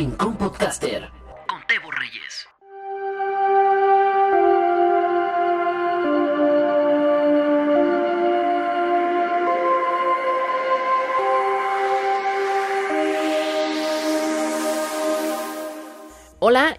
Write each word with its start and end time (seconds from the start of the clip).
Rincón 0.00 0.34
Podcaster 0.38 1.19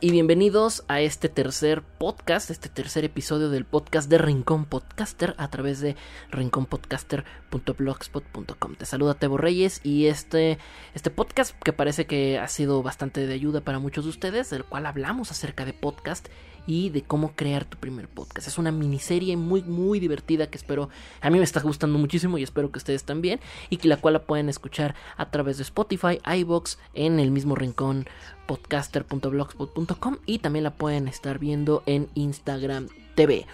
y 0.04 0.10
bienvenidos 0.10 0.84
a 0.88 1.00
este 1.02 1.30
tercer 1.30 1.84
podcast, 1.84 2.50
este 2.50 2.70
tercer 2.70 3.06
episodio 3.06 3.52
del 3.52 3.66
podcast 3.66 4.10
de 4.10 4.18
Rincón 4.18 4.66
Podcaster 4.66 5.36
a 5.38 5.52
través 5.52 5.80
de 5.80 5.96
rinconpodcaster.blogspot.com. 6.32 8.76
Te 8.76 8.88
saluda 8.88 9.14
Tebo 9.14 9.38
Reyes 9.38 9.80
y 9.84 10.08
este, 10.08 10.58
este 10.96 11.12
podcast 11.12 11.56
que 11.62 11.72
parece 11.72 12.08
que 12.08 12.40
ha 12.40 12.48
sido 12.48 12.82
bastante 12.82 13.28
de 13.28 13.34
ayuda 13.36 13.62
para 13.62 13.78
muchos 13.78 14.06
de 14.06 14.10
ustedes, 14.10 14.50
del 14.50 14.66
cual 14.66 14.88
hablamos 14.88 15.30
acerca 15.30 15.66
de 15.66 15.74
podcast 15.74 16.30
y 16.66 16.90
de 16.90 17.04
cómo 17.04 17.36
crear 17.36 17.66
tu 17.66 17.78
primer 17.78 18.08
podcast. 18.08 18.48
Es 18.48 18.58
una 18.58 18.72
miniserie 18.72 19.38
muy 19.38 19.62
muy 19.64 20.00
divertida 20.00 20.48
que 20.48 20.58
espero, 20.58 20.90
a 21.22 21.30
mí 21.30 21.38
me 21.38 21.44
está 21.44 21.62
gustando 21.62 22.00
muchísimo 22.00 22.38
y 22.38 22.44
espero 22.44 22.72
que 22.72 22.78
ustedes 22.80 23.04
también 23.04 23.40
y 23.70 23.78
que 23.78 23.88
la 23.88 23.98
cual 23.98 24.14
la 24.14 24.24
pueden 24.24 24.50
escuchar 24.50 24.96
a 25.18 25.30
través 25.30 25.58
de 25.58 25.64
Spotify, 25.64 26.20
iBox, 26.26 26.80
en 26.94 27.20
el 27.20 27.32
mismo 27.32 27.56
rincón 27.56 28.08
podcaster.blogspot.com 28.48 30.18
y 30.26 30.40
también 30.40 30.64
la 30.64 30.72
pueden 30.72 31.08
estar 31.08 31.40
viendo 31.40 31.84
en 31.86 32.08
Instagram 32.16 32.88
TV. 33.16 33.46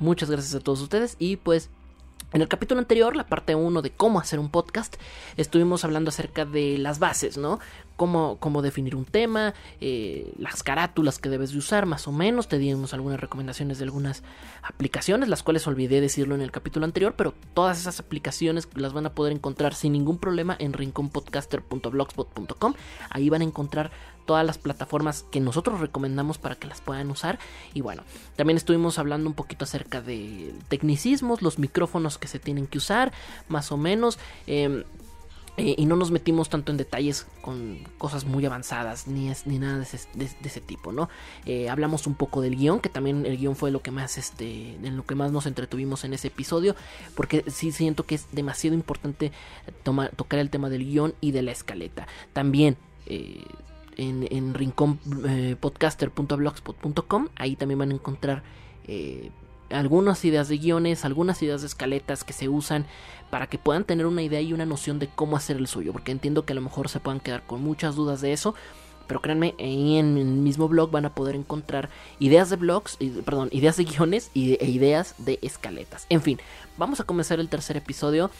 Muchas 0.00 0.30
gracias 0.30 0.54
a 0.54 0.60
todos 0.60 0.80
ustedes 0.80 1.16
y 1.18 1.36
pues 1.36 1.70
en 2.34 2.42
el 2.42 2.48
capítulo 2.48 2.80
anterior, 2.80 3.14
la 3.14 3.28
parte 3.28 3.54
1 3.54 3.80
de 3.80 3.90
cómo 3.90 4.18
hacer 4.18 4.40
un 4.40 4.50
podcast, 4.50 4.96
estuvimos 5.36 5.84
hablando 5.84 6.08
acerca 6.08 6.44
de 6.44 6.78
las 6.78 6.98
bases, 6.98 7.38
¿no? 7.38 7.60
Cómo, 7.94 8.38
cómo 8.40 8.60
definir 8.60 8.96
un 8.96 9.04
tema, 9.04 9.54
eh, 9.80 10.32
las 10.36 10.64
carátulas 10.64 11.20
que 11.20 11.28
debes 11.28 11.52
de 11.52 11.58
usar, 11.58 11.86
más 11.86 12.08
o 12.08 12.12
menos. 12.12 12.48
Te 12.48 12.58
dimos 12.58 12.92
algunas 12.92 13.20
recomendaciones 13.20 13.78
de 13.78 13.84
algunas 13.84 14.24
aplicaciones, 14.64 15.28
las 15.28 15.44
cuales 15.44 15.68
olvidé 15.68 16.00
decirlo 16.00 16.34
en 16.34 16.42
el 16.42 16.50
capítulo 16.50 16.86
anterior, 16.86 17.14
pero 17.16 17.34
todas 17.54 17.78
esas 17.78 18.00
aplicaciones 18.00 18.68
las 18.74 18.92
van 18.92 19.06
a 19.06 19.14
poder 19.14 19.32
encontrar 19.32 19.72
sin 19.72 19.92
ningún 19.92 20.18
problema 20.18 20.56
en 20.58 20.72
rinconpodcaster.blogspot.com. 20.72 22.74
Ahí 23.10 23.28
van 23.28 23.42
a 23.42 23.44
encontrar 23.44 23.92
todas 24.24 24.44
las 24.44 24.58
plataformas 24.58 25.24
que 25.30 25.40
nosotros 25.40 25.80
recomendamos 25.80 26.38
para 26.38 26.56
que 26.56 26.66
las 26.66 26.80
puedan 26.80 27.10
usar. 27.10 27.38
Y 27.72 27.80
bueno, 27.80 28.02
también 28.36 28.56
estuvimos 28.56 28.98
hablando 28.98 29.28
un 29.28 29.34
poquito 29.34 29.64
acerca 29.64 30.00
de 30.00 30.54
tecnicismos, 30.68 31.42
los 31.42 31.58
micrófonos 31.58 32.18
que 32.18 32.28
se 32.28 32.38
tienen 32.38 32.66
que 32.66 32.78
usar, 32.78 33.12
más 33.48 33.72
o 33.72 33.76
menos. 33.76 34.18
Em, 34.46 34.84
eh, 35.56 35.76
y 35.78 35.86
no 35.86 35.94
nos 35.94 36.10
metimos 36.10 36.48
tanto 36.48 36.72
en 36.72 36.78
detalles 36.78 37.28
con 37.40 37.78
cosas 37.96 38.24
muy 38.24 38.44
avanzadas 38.44 39.06
ni, 39.06 39.30
es, 39.30 39.46
ni 39.46 39.60
nada 39.60 39.78
de 39.78 39.84
ese, 39.84 40.60
tipo, 40.60 40.90
¿no? 40.90 41.08
Eh, 41.46 41.68
hablamos 41.68 42.08
un 42.08 42.16
poco 42.16 42.40
del 42.40 42.56
guion, 42.56 42.80
que 42.80 42.88
también 42.88 43.24
el 43.24 43.38
guion 43.38 43.54
fue 43.54 43.70
lo 43.70 43.80
que 43.80 43.92
más, 43.92 44.18
este, 44.18 44.74
en 44.74 44.96
lo 44.96 45.06
que 45.06 45.14
más 45.14 45.30
nos 45.30 45.46
entretuvimos 45.46 46.02
en 46.02 46.12
ese 46.12 46.26
episodio, 46.28 46.74
porque 47.14 47.44
sí 47.46 47.70
siento 47.70 48.04
que 48.04 48.16
es 48.16 48.26
demasiado 48.32 48.74
importante 48.74 49.30
tocar 50.16 50.40
el 50.40 50.50
tema 50.50 50.68
del 50.70 50.84
guion 50.86 51.14
y 51.20 51.30
de 51.30 51.42
la 51.42 51.52
escaleta. 51.52 52.08
También 52.32 52.76
eh, 53.06 53.44
en, 53.96 54.28
en 54.30 54.54
rinconpodcaster.blogspot.com. 54.54 57.28
Ahí 57.36 57.56
también 57.56 57.78
van 57.78 57.90
a 57.90 57.94
encontrar 57.94 58.42
eh, 58.86 59.30
algunas 59.70 60.24
ideas 60.24 60.48
de 60.48 60.58
guiones, 60.58 61.04
algunas 61.04 61.42
ideas 61.42 61.62
de 61.62 61.66
escaletas 61.66 62.24
que 62.24 62.32
se 62.32 62.48
usan 62.48 62.86
para 63.30 63.48
que 63.48 63.58
puedan 63.58 63.84
tener 63.84 64.06
una 64.06 64.22
idea 64.22 64.40
y 64.40 64.52
una 64.52 64.66
noción 64.66 64.98
de 64.98 65.08
cómo 65.08 65.36
hacer 65.36 65.56
el 65.56 65.66
suyo. 65.66 65.92
Porque 65.92 66.12
entiendo 66.12 66.44
que 66.44 66.52
a 66.52 66.56
lo 66.56 66.62
mejor 66.62 66.88
se 66.88 67.00
puedan 67.00 67.20
quedar 67.20 67.46
con 67.46 67.62
muchas 67.62 67.96
dudas 67.96 68.20
de 68.20 68.32
eso. 68.32 68.54
Pero 69.06 69.20
créanme, 69.20 69.54
en 69.58 70.16
el 70.16 70.24
mismo 70.24 70.68
blog 70.68 70.90
van 70.90 71.04
a 71.04 71.14
poder 71.14 71.34
encontrar 71.34 71.90
ideas 72.20 72.48
de 72.48 72.56
blogs, 72.56 72.96
perdón, 73.24 73.50
ideas 73.52 73.76
de 73.76 73.84
guiones 73.84 74.30
e 74.34 74.70
ideas 74.70 75.14
de 75.18 75.38
escaletas. 75.42 76.06
En 76.08 76.22
fin, 76.22 76.38
vamos 76.78 77.00
a 77.00 77.04
comenzar 77.04 77.38
el 77.38 77.50
tercer 77.50 77.76
episodio 77.76 78.30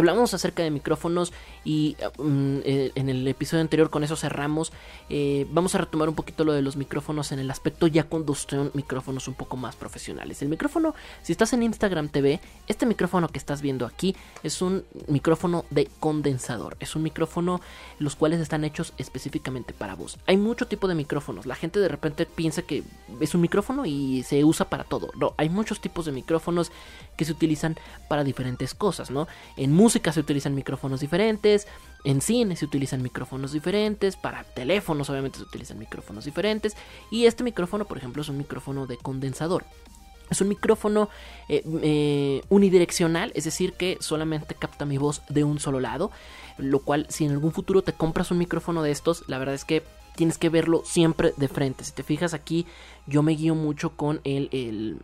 Hablamos 0.00 0.32
acerca 0.32 0.62
de 0.62 0.70
micrófonos 0.70 1.30
y 1.62 1.94
mm, 2.16 2.60
eh, 2.64 2.90
en 2.94 3.10
el 3.10 3.28
episodio 3.28 3.60
anterior 3.60 3.90
con 3.90 4.02
eso 4.02 4.16
cerramos. 4.16 4.72
Eh, 5.10 5.46
vamos 5.50 5.74
a 5.74 5.78
retomar 5.78 6.08
un 6.08 6.14
poquito 6.14 6.42
lo 6.42 6.54
de 6.54 6.62
los 6.62 6.76
micrófonos 6.76 7.32
en 7.32 7.38
el 7.38 7.50
aspecto 7.50 7.86
ya 7.86 8.04
cuando 8.04 8.34
son 8.34 8.70
micrófonos 8.72 9.28
un 9.28 9.34
poco 9.34 9.58
más 9.58 9.76
profesionales. 9.76 10.40
El 10.40 10.48
micrófono, 10.48 10.94
si 11.20 11.32
estás 11.32 11.52
en 11.52 11.64
Instagram 11.64 12.08
TV, 12.08 12.40
este 12.66 12.86
micrófono 12.86 13.28
que 13.28 13.38
estás 13.38 13.60
viendo 13.60 13.84
aquí 13.84 14.16
es 14.42 14.62
un 14.62 14.84
micrófono 15.06 15.66
de 15.68 15.90
condensador. 16.00 16.78
Es 16.80 16.96
un 16.96 17.02
micrófono 17.02 17.60
los 17.98 18.16
cuales 18.16 18.40
están 18.40 18.64
hechos 18.64 18.94
específicamente 18.96 19.74
para 19.74 19.96
voz. 19.96 20.16
Hay 20.26 20.38
mucho 20.38 20.66
tipo 20.66 20.88
de 20.88 20.94
micrófonos. 20.94 21.44
La 21.44 21.56
gente 21.56 21.78
de 21.78 21.88
repente 21.88 22.24
piensa 22.24 22.62
que 22.62 22.84
es 23.20 23.34
un 23.34 23.42
micrófono 23.42 23.84
y 23.84 24.22
se 24.22 24.44
usa 24.44 24.70
para 24.70 24.84
todo. 24.84 25.10
No, 25.18 25.34
hay 25.36 25.50
muchos 25.50 25.78
tipos 25.78 26.06
de 26.06 26.12
micrófonos 26.12 26.72
que 27.20 27.26
se 27.26 27.32
utilizan 27.32 27.76
para 28.08 28.24
diferentes 28.24 28.72
cosas, 28.72 29.10
¿no? 29.10 29.28
En 29.58 29.74
música 29.74 30.10
se 30.10 30.20
utilizan 30.20 30.54
micrófonos 30.54 31.00
diferentes, 31.00 31.68
en 32.02 32.22
cine 32.22 32.56
se 32.56 32.64
utilizan 32.64 33.02
micrófonos 33.02 33.52
diferentes, 33.52 34.16
para 34.16 34.42
teléfonos 34.42 35.10
obviamente 35.10 35.36
se 35.36 35.44
utilizan 35.44 35.78
micrófonos 35.78 36.24
diferentes 36.24 36.78
y 37.10 37.26
este 37.26 37.44
micrófono 37.44 37.84
por 37.84 37.98
ejemplo 37.98 38.22
es 38.22 38.30
un 38.30 38.38
micrófono 38.38 38.86
de 38.86 38.96
condensador. 38.96 39.66
Es 40.30 40.40
un 40.40 40.48
micrófono 40.48 41.10
eh, 41.50 41.62
eh, 41.82 42.40
unidireccional, 42.48 43.32
es 43.34 43.44
decir, 43.44 43.74
que 43.74 43.98
solamente 44.00 44.54
capta 44.54 44.86
mi 44.86 44.96
voz 44.96 45.20
de 45.28 45.44
un 45.44 45.58
solo 45.58 45.78
lado. 45.78 46.10
Lo 46.56 46.78
cual, 46.78 47.06
si 47.10 47.26
en 47.26 47.32
algún 47.32 47.52
futuro 47.52 47.82
te 47.82 47.92
compras 47.92 48.30
un 48.30 48.38
micrófono 48.38 48.82
de 48.82 48.92
estos, 48.92 49.24
la 49.26 49.38
verdad 49.38 49.56
es 49.56 49.64
que 49.64 49.82
tienes 50.14 50.38
que 50.38 50.48
verlo 50.48 50.82
siempre 50.86 51.34
de 51.36 51.48
frente. 51.48 51.82
Si 51.82 51.92
te 51.92 52.04
fijas 52.04 52.32
aquí, 52.32 52.64
yo 53.08 53.24
me 53.24 53.32
guío 53.32 53.56
mucho 53.56 53.96
con 53.96 54.20
el 54.22 55.00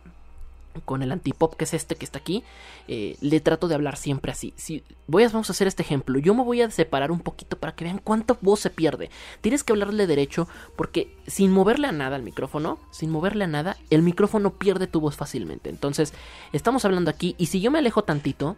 con 0.81 1.03
el 1.03 1.11
antipop 1.11 1.55
que 1.55 1.63
es 1.65 1.73
este 1.73 1.95
que 1.95 2.05
está 2.05 2.19
aquí, 2.19 2.43
eh, 2.87 3.17
le 3.21 3.39
trato 3.39 3.67
de 3.67 3.75
hablar 3.75 3.97
siempre 3.97 4.31
así. 4.31 4.53
Si 4.55 4.83
voy 5.07 5.23
a, 5.23 5.29
vamos 5.29 5.49
a 5.49 5.53
hacer 5.53 5.67
este 5.67 5.83
ejemplo, 5.83 6.19
yo 6.19 6.33
me 6.33 6.43
voy 6.43 6.61
a 6.61 6.71
separar 6.71 7.11
un 7.11 7.19
poquito 7.19 7.57
para 7.57 7.75
que 7.75 7.85
vean 7.85 7.99
cuánta 8.03 8.37
voz 8.41 8.59
se 8.59 8.69
pierde. 8.69 9.09
Tienes 9.41 9.63
que 9.63 9.73
hablarle 9.73 10.07
derecho 10.07 10.47
porque 10.75 11.15
sin 11.27 11.51
moverle 11.51 11.87
a 11.87 11.91
nada 11.91 12.15
al 12.15 12.23
micrófono, 12.23 12.79
sin 12.91 13.09
moverle 13.09 13.45
a 13.45 13.47
nada, 13.47 13.77
el 13.89 14.01
micrófono 14.01 14.53
pierde 14.53 14.87
tu 14.87 14.99
voz 14.99 15.15
fácilmente. 15.15 15.69
Entonces, 15.69 16.13
estamos 16.53 16.85
hablando 16.85 17.09
aquí 17.09 17.35
y 17.37 17.47
si 17.47 17.61
yo 17.61 17.71
me 17.71 17.79
alejo 17.79 18.03
tantito, 18.03 18.55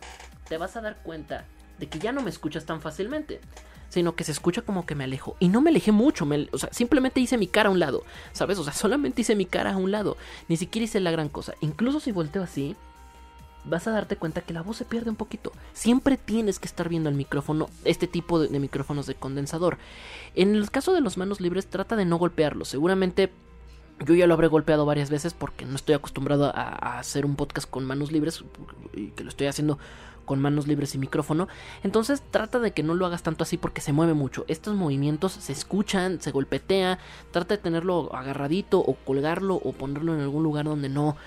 te 0.47 0.57
vas 0.57 0.75
a 0.75 0.81
dar 0.81 0.97
cuenta 1.03 1.45
de 1.79 1.87
que 1.87 1.99
ya 1.99 2.11
no 2.11 2.21
me 2.21 2.29
escuchas 2.29 2.65
tan 2.65 2.81
fácilmente 2.81 3.39
sino 3.89 4.15
que 4.15 4.23
se 4.23 4.31
escucha 4.31 4.61
como 4.61 4.85
que 4.85 4.95
me 4.95 5.03
alejo. 5.03 5.35
Y 5.39 5.49
no 5.49 5.61
me 5.61 5.69
alejé 5.69 5.91
mucho, 5.91 6.27
o 6.51 6.57
sea, 6.57 6.69
simplemente 6.71 7.19
hice 7.19 7.37
mi 7.37 7.47
cara 7.47 7.69
a 7.69 7.71
un 7.71 7.79
lado, 7.79 8.03
¿sabes? 8.31 8.57
O 8.57 8.63
sea, 8.63 8.73
solamente 8.73 9.21
hice 9.21 9.35
mi 9.35 9.45
cara 9.45 9.73
a 9.73 9.77
un 9.77 9.91
lado, 9.91 10.17
ni 10.47 10.57
siquiera 10.57 10.85
hice 10.85 10.99
la 10.99 11.11
gran 11.11 11.29
cosa. 11.29 11.53
Incluso 11.61 11.99
si 11.99 12.11
volteo 12.11 12.43
así, 12.43 12.75
vas 13.65 13.87
a 13.87 13.91
darte 13.91 14.15
cuenta 14.15 14.41
que 14.41 14.53
la 14.53 14.61
voz 14.61 14.77
se 14.77 14.85
pierde 14.85 15.09
un 15.09 15.15
poquito. 15.15 15.51
Siempre 15.73 16.17
tienes 16.17 16.59
que 16.59 16.67
estar 16.67 16.89
viendo 16.89 17.09
el 17.09 17.15
micrófono, 17.15 17.69
este 17.85 18.07
tipo 18.07 18.39
de, 18.39 18.59
micrófonos 18.59 19.05
de 19.05 19.15
condensador. 19.15 19.77
En 20.35 20.55
el 20.55 20.71
caso 20.71 20.93
de 20.93 21.01
los 21.01 21.17
manos 21.17 21.41
libres, 21.41 21.67
trata 21.67 21.95
de 21.95 22.05
no 22.05 22.17
golpearlo. 22.17 22.65
Seguramente 22.65 23.31
yo 24.05 24.15
ya 24.15 24.27
lo 24.27 24.33
habré 24.33 24.47
golpeado 24.47 24.85
varias 24.85 25.09
veces 25.09 25.33
porque 25.33 25.65
no 25.65 25.75
estoy 25.75 25.95
acostumbrado 25.95 26.51
a, 26.53 26.99
hacer 26.99 27.25
un 27.25 27.35
podcast 27.35 27.69
con 27.69 27.85
manos 27.85 28.11
libres 28.11 28.43
y 28.93 29.07
que 29.09 29.23
lo 29.23 29.29
estoy 29.29 29.47
haciendo 29.47 29.77
con 30.25 30.39
manos 30.39 30.67
libres 30.67 30.93
y 30.93 30.99
micrófono. 30.99 31.47
Entonces 31.83 32.21
trata 32.29 32.59
de 32.59 32.71
que 32.71 32.83
no 32.83 32.93
lo 32.93 33.07
hagas 33.07 33.23
tanto 33.23 33.43
así 33.43 33.57
porque 33.57 33.81
se 33.81 33.93
mueve 33.93 34.13
mucho. 34.13 34.45
Estos 34.47 34.75
movimientos 34.75 35.31
se 35.33 35.51
escuchan, 35.51 36.21
se 36.21 36.31
golpetea. 36.31 36.99
Trata 37.31 37.55
de 37.55 37.61
tenerlo 37.63 38.13
agarradito 38.15 38.79
o 38.79 38.93
colgarlo 38.93 39.55
o 39.55 39.73
ponerlo 39.73 40.13
en 40.13 40.21
algún 40.21 40.43
lugar 40.43 40.65
donde 40.65 40.87
no 40.87 41.17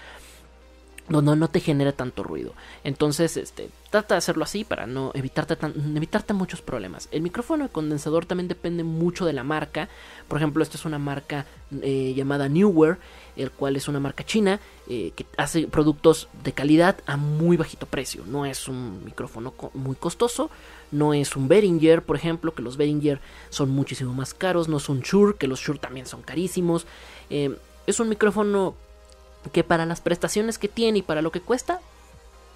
no, 1.21 1.37
no, 1.37 1.49
te 1.49 1.61
genere 1.61 1.93
tanto 1.93 2.23
ruido. 2.23 2.55
Entonces, 2.85 3.37
este, 3.37 3.69
trata 3.91 4.15
de 4.15 4.19
hacerlo 4.19 4.45
así 4.45 4.65
para 4.65 4.87
no 4.87 5.11
evitarte, 5.15 5.57
evitarte 5.95 6.33
muchos 6.33 6.63
problemas. 6.63 7.09
El 7.11 7.21
micrófono 7.23 7.65
de 7.65 7.71
condensador 7.71 8.25
también 8.25 8.49
depende 8.49 8.85
mucho 8.85 9.27
de 9.27 9.33
la 9.33 9.45
marca. 9.45 9.89
Por 10.29 10.39
ejemplo, 10.39 10.63
esta 10.63 10.77
es 10.77 10.85
una 10.85 10.99
marca 10.99 11.45
eh, 11.83 12.15
llamada 12.17 12.49
Newer, 12.49 12.99
el 13.37 13.51
cual 13.51 13.77
es 13.77 13.89
una 13.89 14.01
marca 14.01 14.25
china 14.25 14.61
eh, 14.89 15.13
que 15.15 15.27
hace 15.37 15.67
productos 15.67 16.29
de 16.43 16.53
calidad 16.53 16.99
a 17.07 17.17
muy 17.17 17.57
bajito 17.57 17.87
precio. 17.87 18.25
No 18.27 18.47
es 18.47 18.69
un 18.69 19.05
micrófono 19.05 19.55
muy 19.75 19.97
costoso, 19.97 20.51
no 20.91 21.15
es 21.15 21.37
un 21.37 21.49
Behringer, 21.49 22.03
por 22.03 22.17
ejemplo, 22.17 22.55
que 22.55 22.63
los 22.63 22.77
Behringer 22.77 23.21
son 23.51 23.71
muchísimo 23.71 24.13
más 24.13 24.35
caros. 24.35 24.69
No 24.69 24.77
es 24.79 24.89
un 24.89 25.01
Shure, 25.01 25.37
que 25.37 25.49
los 25.49 25.61
Shure 25.61 25.79
también 25.79 26.07
son 26.07 26.23
carísimos. 26.23 26.87
Eh, 27.31 27.57
es 27.87 27.99
un 28.01 28.09
micrófono 28.09 28.75
que 29.51 29.65
para 29.65 29.87
las 29.87 30.01
prestaciones 30.01 30.59
que 30.59 30.69
tiene 30.69 30.99
y 30.99 31.03
para 31.03 31.23
lo 31.23 31.33
que 31.33 31.41
cuesta, 31.41 31.81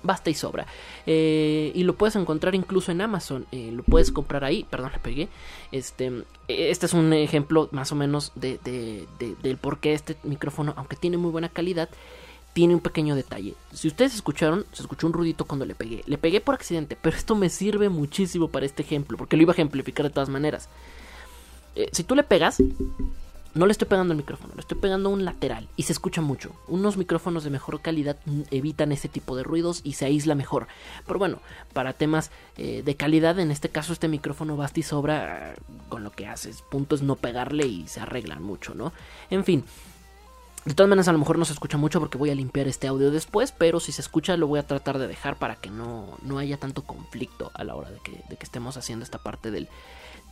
basta 0.02 0.30
y 0.30 0.34
sobra. 0.34 0.66
Eh, 1.06 1.72
y 1.74 1.82
lo 1.82 1.94
puedes 1.94 2.16
encontrar 2.16 2.54
incluso 2.54 2.92
en 2.92 3.00
Amazon. 3.00 3.46
Eh, 3.52 3.70
lo 3.72 3.82
puedes 3.82 4.10
comprar 4.12 4.44
ahí. 4.44 4.64
Perdón, 4.70 4.92
le 4.92 4.98
pegué. 4.98 5.28
Este, 5.72 6.22
este 6.48 6.86
es 6.86 6.92
un 6.94 7.12
ejemplo 7.12 7.68
más 7.72 7.92
o 7.92 7.96
menos 7.96 8.32
de, 8.34 8.58
del 9.42 9.56
por 9.58 9.78
qué 9.80 9.92
este 9.92 10.16
micrófono, 10.22 10.72
aunque 10.76 10.96
tiene 10.96 11.16
muy 11.16 11.30
buena 11.30 11.48
calidad, 11.48 11.88
tiene 12.52 12.74
un 12.74 12.80
pequeño 12.80 13.14
detalle. 13.14 13.54
Si 13.72 13.88
ustedes 13.88 14.14
escucharon, 14.14 14.64
se 14.72 14.82
escuchó 14.82 15.06
un 15.06 15.12
ruidito 15.12 15.44
cuando 15.44 15.66
le 15.66 15.74
pegué. 15.74 16.02
Le 16.06 16.16
pegué 16.18 16.40
por 16.40 16.54
accidente, 16.54 16.96
pero 17.02 17.16
esto 17.16 17.34
me 17.34 17.50
sirve 17.50 17.88
muchísimo 17.88 18.48
para 18.48 18.64
este 18.64 18.82
ejemplo, 18.82 19.18
porque 19.18 19.36
lo 19.36 19.42
iba 19.42 19.52
a 19.52 19.54
ejemplificar 19.54 20.06
de 20.06 20.10
todas 20.10 20.28
maneras. 20.28 20.68
eh, 21.74 21.90
si 21.92 22.04
tú 22.04 22.14
le 22.14 22.22
pegas, 22.22 22.62
no 23.56 23.66
le 23.66 23.72
estoy 23.72 23.88
pegando 23.88 24.12
al 24.12 24.18
micrófono, 24.18 24.52
le 24.54 24.60
estoy 24.60 24.78
pegando 24.78 25.08
un 25.08 25.24
lateral 25.24 25.68
y 25.76 25.84
se 25.84 25.92
escucha 25.92 26.20
mucho. 26.20 26.52
Unos 26.68 26.96
micrófonos 26.96 27.42
de 27.42 27.50
mejor 27.50 27.80
calidad 27.80 28.16
evitan 28.50 28.92
ese 28.92 29.08
tipo 29.08 29.34
de 29.34 29.42
ruidos 29.42 29.80
y 29.82 29.94
se 29.94 30.04
aísla 30.04 30.34
mejor. 30.34 30.66
Pero 31.06 31.18
bueno, 31.18 31.40
para 31.72 31.94
temas 31.94 32.30
eh, 32.58 32.82
de 32.84 32.96
calidad, 32.96 33.38
en 33.38 33.50
este 33.50 33.70
caso 33.70 33.92
este 33.94 34.08
micrófono 34.08 34.56
basta 34.56 34.80
y 34.80 34.82
sobra 34.82 35.52
eh, 35.52 35.56
con 35.88 36.04
lo 36.04 36.10
que 36.12 36.26
haces. 36.26 36.62
Punto 36.62 36.94
es 36.94 37.02
no 37.02 37.16
pegarle 37.16 37.66
y 37.66 37.88
se 37.88 38.00
arreglan 38.00 38.42
mucho, 38.42 38.74
¿no? 38.74 38.92
En 39.30 39.44
fin. 39.44 39.64
De 40.66 40.74
todas 40.74 40.90
maneras, 40.90 41.06
a 41.06 41.12
lo 41.12 41.18
mejor 41.18 41.38
no 41.38 41.44
se 41.44 41.52
escucha 41.52 41.78
mucho 41.78 42.00
porque 42.00 42.18
voy 42.18 42.30
a 42.30 42.34
limpiar 42.34 42.66
este 42.66 42.88
audio 42.88 43.12
después, 43.12 43.52
pero 43.52 43.78
si 43.78 43.92
se 43.92 44.02
escucha 44.02 44.36
lo 44.36 44.48
voy 44.48 44.58
a 44.58 44.66
tratar 44.66 44.98
de 44.98 45.06
dejar 45.06 45.36
para 45.36 45.54
que 45.54 45.70
no, 45.70 46.18
no 46.22 46.38
haya 46.38 46.56
tanto 46.56 46.82
conflicto 46.82 47.52
a 47.54 47.62
la 47.62 47.76
hora 47.76 47.88
de 47.88 48.00
que, 48.00 48.20
de 48.28 48.36
que 48.36 48.44
estemos 48.44 48.76
haciendo 48.76 49.04
esta 49.04 49.18
parte 49.18 49.52
del, 49.52 49.68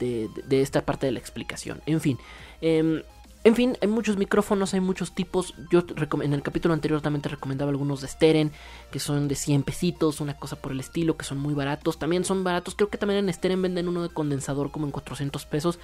de, 0.00 0.28
de, 0.48 0.60
esta 0.60 0.84
parte 0.84 1.06
de 1.06 1.12
la 1.12 1.20
explicación. 1.20 1.82
En 1.86 2.00
fin, 2.00 2.18
eh, 2.60 3.04
en 3.44 3.54
fin, 3.54 3.76
hay 3.82 3.88
muchos 3.88 4.16
micrófonos, 4.16 4.72
hay 4.72 4.80
muchos 4.80 5.14
tipos. 5.14 5.54
Yo 5.70 5.84
en 6.22 6.32
el 6.32 6.42
capítulo 6.42 6.72
anterior 6.72 7.02
también 7.02 7.20
te 7.20 7.28
recomendaba 7.28 7.70
algunos 7.70 8.00
de 8.00 8.08
Steren, 8.08 8.52
que 8.90 8.98
son 8.98 9.28
de 9.28 9.34
100 9.34 9.64
pesitos, 9.64 10.22
una 10.22 10.34
cosa 10.38 10.56
por 10.56 10.72
el 10.72 10.80
estilo, 10.80 11.18
que 11.18 11.26
son 11.26 11.36
muy 11.36 11.52
baratos. 11.52 11.98
También 11.98 12.24
son 12.24 12.42
baratos, 12.42 12.74
creo 12.74 12.88
que 12.88 12.96
también 12.96 13.28
en 13.28 13.34
Steren 13.34 13.60
venden 13.60 13.86
uno 13.86 14.02
de 14.02 14.08
condensador 14.08 14.70
como 14.70 14.86
en 14.86 14.92
400 14.92 15.44
pesos. 15.44 15.78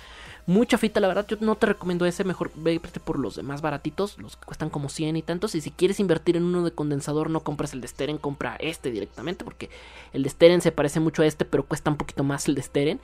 Mucha 0.46 0.78
fita, 0.78 1.00
la 1.00 1.08
verdad, 1.08 1.26
yo 1.28 1.36
no 1.40 1.54
te 1.54 1.66
recomiendo 1.66 2.06
ese, 2.06 2.24
mejor 2.24 2.50
vete 2.54 2.98
por 2.98 3.18
los 3.18 3.36
de 3.36 3.42
más 3.42 3.60
baratitos, 3.60 4.16
los 4.16 4.36
que 4.36 4.46
cuestan 4.46 4.70
como 4.70 4.88
100 4.88 5.16
y 5.16 5.22
tantos. 5.22 5.54
Y 5.54 5.60
si 5.60 5.70
quieres 5.70 6.00
invertir 6.00 6.38
en 6.38 6.44
uno 6.44 6.64
de 6.64 6.72
condensador, 6.72 7.28
no 7.28 7.40
compras 7.40 7.74
el 7.74 7.82
de 7.82 7.88
Steren, 7.88 8.16
compra 8.16 8.56
este 8.56 8.90
directamente, 8.90 9.44
porque 9.44 9.68
el 10.14 10.22
de 10.22 10.30
Steren 10.30 10.62
se 10.62 10.72
parece 10.72 10.98
mucho 10.98 11.20
a 11.20 11.26
este, 11.26 11.44
pero 11.44 11.66
cuesta 11.66 11.90
un 11.90 11.98
poquito 11.98 12.24
más 12.24 12.48
el 12.48 12.54
de 12.54 12.62
Steren. 12.62 13.00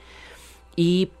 Y 0.75 1.11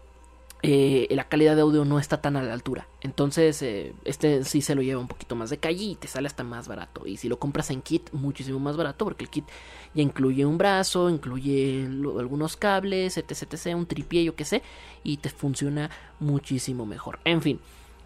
eh, 0.63 1.07
la 1.11 1.27
calidad 1.29 1.55
de 1.55 1.61
audio 1.61 1.85
no 1.85 1.99
está 1.99 2.19
tan 2.19 2.35
a 2.35 2.41
la 2.41 2.53
altura. 2.53 2.87
Entonces, 3.01 3.61
eh, 3.61 3.93
este 4.05 4.43
sí 4.43 4.61
se 4.61 4.73
lo 4.75 4.81
lleva 4.81 4.99
un 4.99 5.07
poquito 5.07 5.35
más 5.35 5.49
de 5.49 5.59
calle 5.59 5.83
y 5.83 5.95
te 5.95 6.07
sale 6.07 6.27
hasta 6.27 6.43
más 6.43 6.67
barato. 6.67 7.05
Y 7.05 7.17
si 7.17 7.29
lo 7.29 7.37
compras 7.37 7.69
en 7.69 7.81
kit, 7.81 8.11
muchísimo 8.11 8.59
más 8.59 8.75
barato, 8.75 9.05
porque 9.05 9.23
el 9.23 9.29
kit 9.29 9.45
ya 9.93 10.01
incluye 10.01 10.45
un 10.45 10.57
brazo, 10.57 11.09
incluye 11.09 11.85
algunos 11.85 12.57
cables, 12.57 13.17
etc, 13.17 13.53
etc, 13.53 13.75
un 13.75 13.85
tripié, 13.85 14.23
yo 14.23 14.35
que 14.35 14.45
sé, 14.45 14.63
y 15.03 15.17
te 15.17 15.29
funciona 15.29 15.91
muchísimo 16.19 16.85
mejor. 16.85 17.19
En 17.23 17.41
fin, 17.41 17.59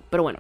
pero 0.10 0.24
bueno, 0.24 0.40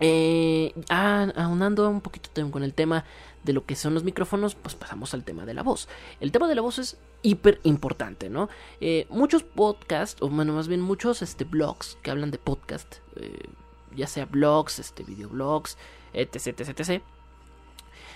eh, 0.00 0.72
ah, 0.90 1.32
aunando 1.36 1.88
un 1.88 2.00
poquito 2.00 2.30
con 2.50 2.62
el 2.62 2.74
tema 2.74 3.04
de 3.44 3.52
lo 3.52 3.64
que 3.64 3.76
son 3.76 3.94
los 3.94 4.04
micrófonos, 4.04 4.54
pues 4.54 4.74
pasamos 4.74 5.14
al 5.14 5.24
tema 5.24 5.46
de 5.46 5.54
la 5.54 5.62
voz. 5.62 5.88
El 6.20 6.32
tema 6.32 6.48
de 6.48 6.54
la 6.54 6.62
voz 6.62 6.78
es 6.78 6.98
hiper 7.22 7.60
importante, 7.62 8.28
¿no? 8.28 8.48
Eh, 8.80 9.06
muchos 9.08 9.42
podcasts, 9.42 10.20
o 10.20 10.28
bueno, 10.28 10.52
más 10.52 10.68
bien 10.68 10.80
muchos 10.80 11.22
este, 11.22 11.44
blogs 11.44 11.96
que 12.02 12.10
hablan 12.10 12.30
de 12.30 12.38
podcast, 12.38 12.96
eh, 13.14 13.48
ya 13.94 14.06
sea 14.06 14.26
blogs, 14.26 14.80
este, 14.80 15.04
videoblogs, 15.04 15.78
etc, 16.12 16.60
etc, 16.60 16.80
etc. 16.80 17.02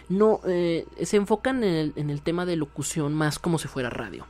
No, 0.08 0.40
eh, 0.46 0.86
se 1.02 1.16
enfocan 1.16 1.62
en 1.62 1.74
el, 1.74 1.92
en 1.96 2.10
el 2.10 2.20
tema 2.22 2.44
de 2.44 2.56
locución 2.56 3.14
más 3.14 3.38
como 3.38 3.58
si 3.58 3.68
fuera 3.68 3.88
radio. 3.88 4.26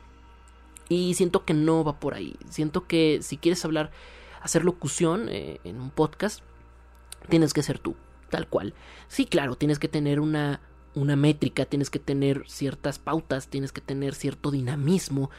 Y 0.88 1.14
siento 1.14 1.44
que 1.44 1.54
no 1.54 1.82
va 1.82 1.98
por 1.98 2.14
ahí. 2.14 2.36
Siento 2.50 2.86
que 2.86 3.20
si 3.22 3.38
quieres 3.38 3.64
hablar, 3.64 3.90
hacer 4.42 4.64
locución 4.64 5.28
en 5.30 5.80
un 5.80 5.90
podcast, 5.90 6.42
tienes 7.28 7.52
que 7.52 7.62
ser 7.62 7.78
tú, 7.78 7.96
tal 8.30 8.48
cual. 8.48 8.74
Sí, 9.08 9.26
claro, 9.26 9.56
tienes 9.56 9.78
que 9.78 9.88
tener 9.88 10.20
una 10.20 10.60
una 10.94 11.16
métrica, 11.16 11.66
tienes 11.66 11.90
que 11.90 11.98
tener 11.98 12.44
ciertas 12.48 12.98
pautas, 12.98 13.48
tienes 13.48 13.72
que 13.72 13.80
tener 13.80 14.14
cierto 14.14 14.50
dinamismo, 14.50 15.30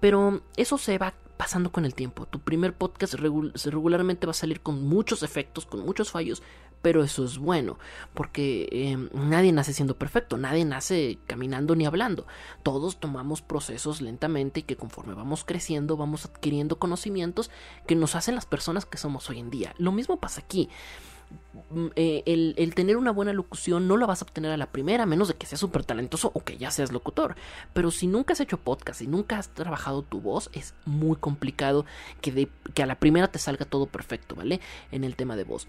pero 0.00 0.42
eso 0.56 0.78
se 0.78 0.98
va 0.98 1.14
pasando 1.36 1.70
con 1.70 1.84
el 1.84 1.94
tiempo. 1.94 2.26
Tu 2.26 2.40
primer 2.40 2.74
podcast 2.74 3.14
regularmente 3.14 4.26
va 4.26 4.30
a 4.32 4.34
salir 4.34 4.60
con 4.60 4.82
muchos 4.82 5.22
efectos, 5.22 5.66
con 5.66 5.84
muchos 5.84 6.10
fallos, 6.10 6.42
pero 6.82 7.02
eso 7.02 7.24
es 7.24 7.38
bueno, 7.38 7.78
porque 8.14 8.68
em, 8.70 9.08
nadie 9.12 9.52
nace 9.52 9.72
siendo 9.72 9.96
perfecto, 9.96 10.36
nadie 10.36 10.64
nace 10.64 11.18
caminando 11.26 11.74
ni 11.74 11.86
hablando. 11.86 12.26
Todos 12.62 12.98
tomamos 12.98 13.42
procesos 13.42 14.00
lentamente 14.00 14.60
y 14.60 14.62
que 14.62 14.76
conforme 14.76 15.14
vamos 15.14 15.44
creciendo 15.44 15.96
vamos 15.96 16.24
adquiriendo 16.24 16.78
conocimientos 16.78 17.50
que 17.86 17.96
nos 17.96 18.14
hacen 18.14 18.34
las 18.34 18.46
personas 18.46 18.86
que 18.86 18.98
somos 18.98 19.28
hoy 19.30 19.40
en 19.40 19.50
día. 19.50 19.74
Lo 19.78 19.92
mismo 19.92 20.18
pasa 20.18 20.40
aquí. 20.40 20.68
Mm, 21.70 21.86
eh, 21.96 22.22
el, 22.26 22.74
tener 22.74 22.96
una 22.96 23.10
buena 23.10 23.32
locución 23.32 23.88
no 23.88 23.96
la 23.96 24.06
vas 24.06 24.22
a 24.22 24.24
obtener 24.24 24.52
a 24.52 24.56
la 24.56 24.70
primera, 24.70 25.02
a 25.02 25.06
menos 25.06 25.28
de 25.28 25.34
que 25.34 25.46
seas 25.46 25.60
súper 25.60 25.84
talentoso 25.84 26.30
o 26.34 26.44
que 26.44 26.56
ya 26.56 26.70
seas 26.70 26.92
locutor. 26.92 27.36
Pero 27.72 27.90
si 27.90 28.06
nunca 28.06 28.34
has 28.34 28.40
hecho 28.40 28.58
podcast 28.58 29.02
y 29.02 29.06
nunca 29.06 29.38
has 29.38 29.48
trabajado 29.48 30.02
tu 30.02 30.20
voz, 30.20 30.50
es 30.52 30.74
muy 30.84 31.16
complicado 31.16 31.84
que, 32.20 32.48
que 32.74 32.82
a 32.82 32.86
la 32.86 32.98
primera 32.98 33.28
te 33.28 33.38
salga 33.38 33.64
todo 33.64 33.86
perfecto, 33.86 34.34
¿vale? 34.34 34.60
En 34.92 35.04
el 35.04 35.16
tema 35.16 35.36
de 35.36 35.44
voz. 35.44 35.66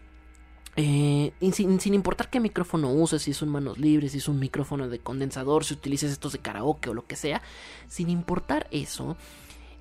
Eh, 0.80 1.34
sin, 1.54 1.80
sin, 1.80 1.96
importar 1.96 2.30
qué 2.30 2.40
micrófono 2.40 2.92
uses, 2.94 3.24
si 3.24 3.32
es 3.32 3.42
un 3.42 3.50
manos 3.50 3.80
libres, 3.80 4.12
si 4.12 4.20
es 4.20 4.28
un 4.28 4.38
micrófono 4.38 4.88
de 4.88 5.00
condensador, 5.00 5.66
si 5.66 5.74
utilices 5.74 6.12
estos 6.12 6.34
de 6.34 6.40
karaoke 6.40 6.92
o 6.92 6.94
lo 6.94 7.08
que 7.08 7.16
sea, 7.16 7.42
sin 7.88 8.12
importar 8.12 8.68
eso, 8.70 9.18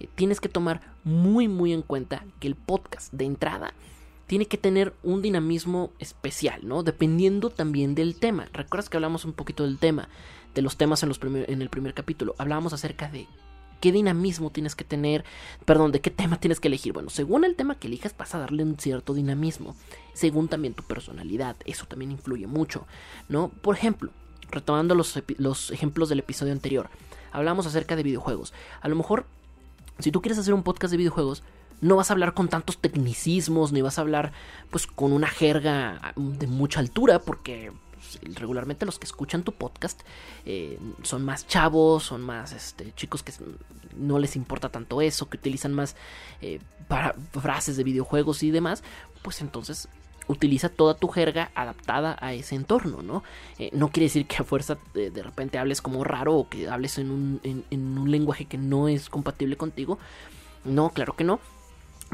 eh, 0.00 0.08
tienes 0.14 0.40
que 0.40 0.49
tomar 0.49 0.81
muy 1.05 1.49
muy 1.49 1.75
en 1.75 1.82
cuenta 1.82 2.25
que 2.40 2.49
el 2.49 2.55
podcast 2.55 3.12
de 3.12 3.26
entrada 3.26 3.75
tiene 4.26 4.46
que 4.46 4.58
tener 4.58 4.94
un 5.02 5.23
dinamismo 5.23 5.93
especial, 5.99 6.67
¿no? 6.67 6.82
Dependiendo 6.82 7.50
también 7.50 7.94
del 7.94 8.17
tema. 8.17 8.49
¿Recuerdas 8.52 8.88
que 8.88 8.96
hablamos 8.96 9.25
un 9.25 9.32
poquito 9.32 9.64
del 9.64 9.78
tema? 9.78 10.08
De 10.55 10.62
los 10.62 10.76
temas 10.76 11.02
en, 11.02 11.08
los 11.08 11.20
en 11.23 11.62
el 11.62 11.69
primer 11.69 11.94
capítulo. 11.94 12.34
Hablábamos 12.38 12.73
acerca 12.73 13.08
de 13.08 13.28
qué 13.81 13.93
dinamismo 13.93 14.50
tienes 14.50 14.75
que 14.75 14.84
tener, 14.84 15.25
perdón, 15.64 15.93
de 15.93 16.00
qué 16.00 16.11
tema 16.11 16.40
tienes 16.40 16.61
que 16.61 16.69
elegir. 16.69 16.93
Bueno, 16.93 17.11
según 17.11 17.44
el 17.44 17.55
tema 17.55 17.78
que 17.78 17.87
elijas 17.87 18.17
vas 18.17 18.34
a 18.34 18.38
darle 18.38 18.62
un 18.62 18.78
cierto 18.78 19.14
dinamismo, 19.14 19.76
según 20.12 20.49
también 20.49 20.75
tu 20.75 20.82
personalidad, 20.82 21.56
eso 21.64 21.87
también 21.87 22.11
influye 22.11 22.46
mucho, 22.46 22.87
¿no? 23.28 23.49
Por 23.49 23.76
ejemplo, 23.76 24.11
retomando 24.50 24.94
los, 24.94 25.20
los 25.38 25.70
ejemplos 25.70 26.08
del 26.08 26.20
episodio 26.20 26.52
anterior, 26.52 26.88
hablamos 27.32 27.67
acerca 27.67 27.96
de 27.96 28.02
videojuegos. 28.02 28.52
A 28.81 28.88
lo 28.88 28.96
mejor, 28.96 29.26
si 29.99 30.11
tú 30.11 30.20
quieres 30.20 30.38
hacer 30.38 30.55
un 30.55 30.62
podcast 30.62 30.90
de 30.90 30.99
videojuegos, 30.99 31.43
no 31.81 31.96
vas 31.96 32.11
a 32.11 32.14
hablar 32.14 32.34
con 32.34 32.49
tantos 32.49 32.78
tecnicismos, 32.78 33.73
ni 33.73 33.82
vas 33.82 33.99
a 33.99 34.02
hablar 34.02 34.32
pues 34.70 34.87
con 34.87 35.12
una 35.12 35.28
jerga 35.28 36.14
de 36.17 36.46
mucha 36.46 36.81
altura, 36.81 37.20
porque 37.20 37.73
pues, 37.93 38.38
regularmente 38.38 38.87
los 38.87 38.99
que 38.99 39.06
escuchan 39.06 39.43
tu 39.43 39.52
podcast 39.52 40.00
eh, 40.44 40.78
son 41.02 41.25
más 41.25 41.46
chavos, 41.46 42.05
son 42.05 42.23
más 42.23 42.52
este, 42.52 42.93
chicos 42.94 43.23
que 43.23 43.32
no 43.96 44.19
les 44.19 44.37
importa 44.37 44.69
tanto 44.69 45.00
eso, 45.00 45.28
que 45.28 45.37
utilizan 45.37 45.75
más 45.75 45.96
eh, 46.40 46.61
para, 46.88 47.14
frases 47.32 47.76
de 47.76 47.84
videojuegos 47.84 48.43
y 48.43 48.50
demás, 48.50 48.83
pues 49.23 49.40
entonces 49.40 49.88
utiliza 50.28 50.68
toda 50.68 50.95
tu 50.95 51.06
jerga 51.06 51.52
adaptada 51.54 52.16
a 52.21 52.33
ese 52.33 52.56
entorno, 52.56 53.00
¿no? 53.00 53.23
Eh, 53.59 53.71
no 53.73 53.90
quiere 53.90 54.06
decir 54.06 54.26
que 54.26 54.37
a 54.37 54.45
fuerza 54.45 54.76
de, 54.92 55.23
repente 55.23 55.56
hables 55.59 55.80
como 55.80 56.02
raro 56.02 56.35
o 56.35 56.49
que 56.49 56.68
hables 56.68 56.99
en 56.99 57.12
un, 57.12 57.40
en 57.45 57.99
un 57.99 58.11
lenguaje 58.11 58.47
que 58.47 58.59
no 58.59 58.88
es 58.88 59.09
compatible 59.09 59.56
contigo. 59.56 59.99
No, 60.64 60.90
claro 60.90 61.14
que 61.14 61.23
no 61.23 61.38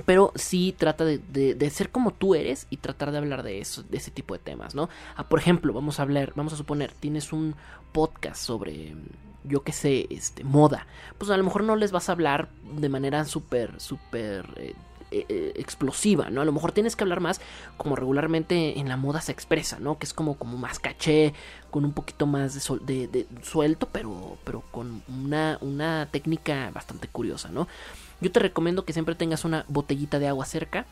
pero 0.04 0.32
sí 0.34 0.74
trata 0.76 1.04
de, 1.04 1.70
ser 1.70 1.90
como 1.90 2.12
tú 2.12 2.34
eres 2.34 2.66
y 2.70 2.78
tratar 2.78 3.12
de 3.12 3.18
hablar 3.18 3.42
de 3.42 3.60
eso, 3.60 3.82
de 3.82 3.98
ese 3.98 4.10
tipo 4.10 4.34
de 4.34 4.40
temas, 4.40 4.74
¿no? 4.74 4.88
Ah, 5.16 5.28
por 5.28 5.38
ejemplo, 5.38 5.72
vamos 5.72 6.00
a 6.00 6.02
hablar, 6.02 6.32
vamos 6.34 6.52
a 6.52 6.56
suponer, 6.56 6.92
tienes 6.92 7.32
un 7.32 7.54
podcast 7.92 8.42
sobre, 8.42 8.94
yo 9.44 9.62
qué 9.62 9.72
sé, 9.72 10.06
este, 10.10 10.44
moda. 10.44 10.86
Pues 11.18 11.30
a 11.30 11.36
lo 11.36 11.44
mejor 11.44 11.64
no 11.64 11.76
les 11.76 11.92
vas 11.92 12.08
a 12.08 12.12
hablar 12.12 12.48
de 12.78 12.88
manera 12.88 13.24
súper, 13.26 13.80
súper 13.80 14.46
eh, 14.56 14.74
eh, 15.10 15.26
eh, 15.28 15.52
explosiva, 15.56 16.30
¿no? 16.30 16.40
A 16.40 16.46
lo 16.46 16.52
mejor 16.52 16.72
tienes 16.72 16.96
que 16.96 17.04
hablar 17.04 17.20
más 17.20 17.42
como 17.76 17.94
regularmente 17.94 18.78
en 18.78 18.88
la 18.88 18.96
moda 18.96 19.20
se 19.20 19.32
expresa, 19.32 19.78
¿no? 19.78 19.98
Que 19.98 20.06
es 20.06 20.14
como, 20.14 20.38
como 20.38 20.56
más 20.56 20.78
caché, 20.78 21.34
con 21.70 21.84
un 21.84 21.92
poquito 21.92 22.26
más 22.26 22.54
de, 22.86 23.08
de 23.08 23.26
suelto, 23.42 23.90
pero, 23.92 24.38
pero 24.44 24.62
con 24.70 25.02
una, 25.08 25.58
una 25.60 26.08
técnica 26.10 26.70
bastante 26.72 27.08
curiosa, 27.08 27.50
¿no? 27.50 27.68
Yo 28.22 28.30
te 28.30 28.38
recomiendo 28.38 28.84
que 28.84 28.92
siempre 28.92 29.16
tengas 29.16 29.44
una 29.44 29.64
botellita 29.66 30.20
de 30.20 30.28
agua 30.28 30.46
cerca 30.46 30.86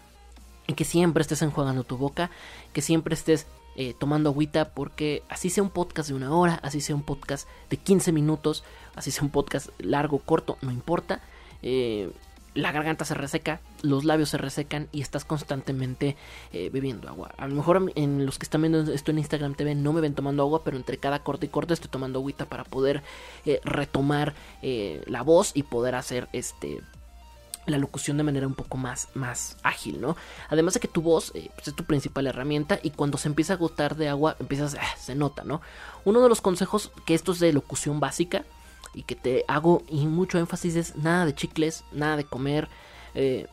y 0.67 0.75
que 0.75 0.85
siempre 0.85 1.23
estés 1.23 1.43
enjuagando 1.43 1.85
tu 1.85 1.97
boca, 1.97 2.29
que 2.73 2.83
siempre 2.83 3.15
estés 3.15 3.47
eh, 3.77 3.95
tomando 3.97 4.31
agüita 4.31 4.71
porque 4.71 5.23
así 5.29 5.49
sea 5.49 5.63
un 5.63 5.71
podcast 5.71 6.09
de 6.09 6.17
una 6.17 6.35
hora, 6.35 6.59
así 6.65 6.81
sea 6.81 6.97
un 6.97 7.05
podcast 7.05 7.49
de 7.71 7.77
15 7.77 8.11
minutos, 8.11 8.65
así 8.97 9.13
sea 9.13 9.23
un 9.23 9.31
podcast 9.31 9.69
largo, 9.79 10.19
corto, 10.19 10.59
no 10.61 10.73
importa. 10.73 11.21
Eh, 11.63 12.11
la 12.55 12.73
garganta 12.73 13.05
se 13.05 13.15
reseca, 13.15 13.61
los 13.83 14.05
labios 14.05 14.31
se 14.31 14.37
resecan 14.37 14.89
y 14.91 15.01
estás 15.01 15.25
constantemente 15.25 16.17
eh, 16.53 16.69
bebiendo 16.73 17.09
agua. 17.09 17.33
A 17.39 17.47
lo 17.47 17.55
mejor 17.55 17.93
en 17.95 18.27
los 18.27 18.41
que 18.41 18.45
están 18.45 18.63
viendo 18.63 18.93
esto 18.93 19.13
en 19.13 19.19
Instagram 19.19 19.55
TV 19.55 19.77
no 19.77 19.93
me 19.93 20.01
ven 20.01 20.17
tomando 20.17 20.43
agua, 20.43 20.65
pero 20.65 20.77
entre 20.77 20.99
cada 20.99 21.21
corte 21.23 21.47
y 21.47 21.49
corte 21.49 21.75
estoy 21.75 21.91
tomando 21.91 22.19
agüita 22.19 22.47
para 22.47 22.65
poder 22.65 23.05
retomar 23.63 24.35
la 24.63 25.23
voz 25.23 25.53
y 25.55 25.63
poder 25.63 25.95
hacer 25.95 26.29
este 26.33 26.81
la 27.67 27.79
locución 27.79 28.17
de 28.17 28.23
manera 28.23 28.47
un 28.47 28.55
poco 28.55 28.77
más, 28.77 29.09
más 29.15 29.57
ágil, 29.63 30.01
¿no? 30.01 30.17
Además 30.49 30.75
de 30.75 30.81
que 30.81 30.89
tu 30.89 31.03
voz 31.03 31.33
eh, 31.35 31.51
pues, 31.55 31.69
es 31.69 31.75
tu 31.75 31.85
principal 31.85 32.27
herramienta 32.27 32.81
y 32.83 32.91
cuando 32.91 33.19
se 33.19 33.29
empieza 33.29 33.53
a 33.53 33.57
agotar 33.57 33.97
de 33.97 34.09
agua, 34.09 34.37
empiezas, 34.41 34.77
ah, 34.81 34.97
se 34.99 35.15
nota, 35.15 35.45
¿no? 35.45 35.61
Uno 36.05 36.21
de 36.21 36.29
los 36.29 36.41
consejos 36.41 36.91
que 37.07 37.15
esto 37.15 37.33
es 37.33 37.41
de 37.41 37.53
locución 37.53 38.01
básica 38.01 38.45
y 38.95 39.03
que 39.03 39.15
te 39.15 39.45
hago 39.47 39.83
y 39.89 40.07
mucho 40.07 40.39
énfasis 40.39 40.77
es 40.77 40.97
nada 40.97 41.27
de 41.27 41.35
chicles, 41.35 41.85
nada 41.93 42.17
de 42.17 42.25
comer, 42.25 42.69
eh, 43.15 43.47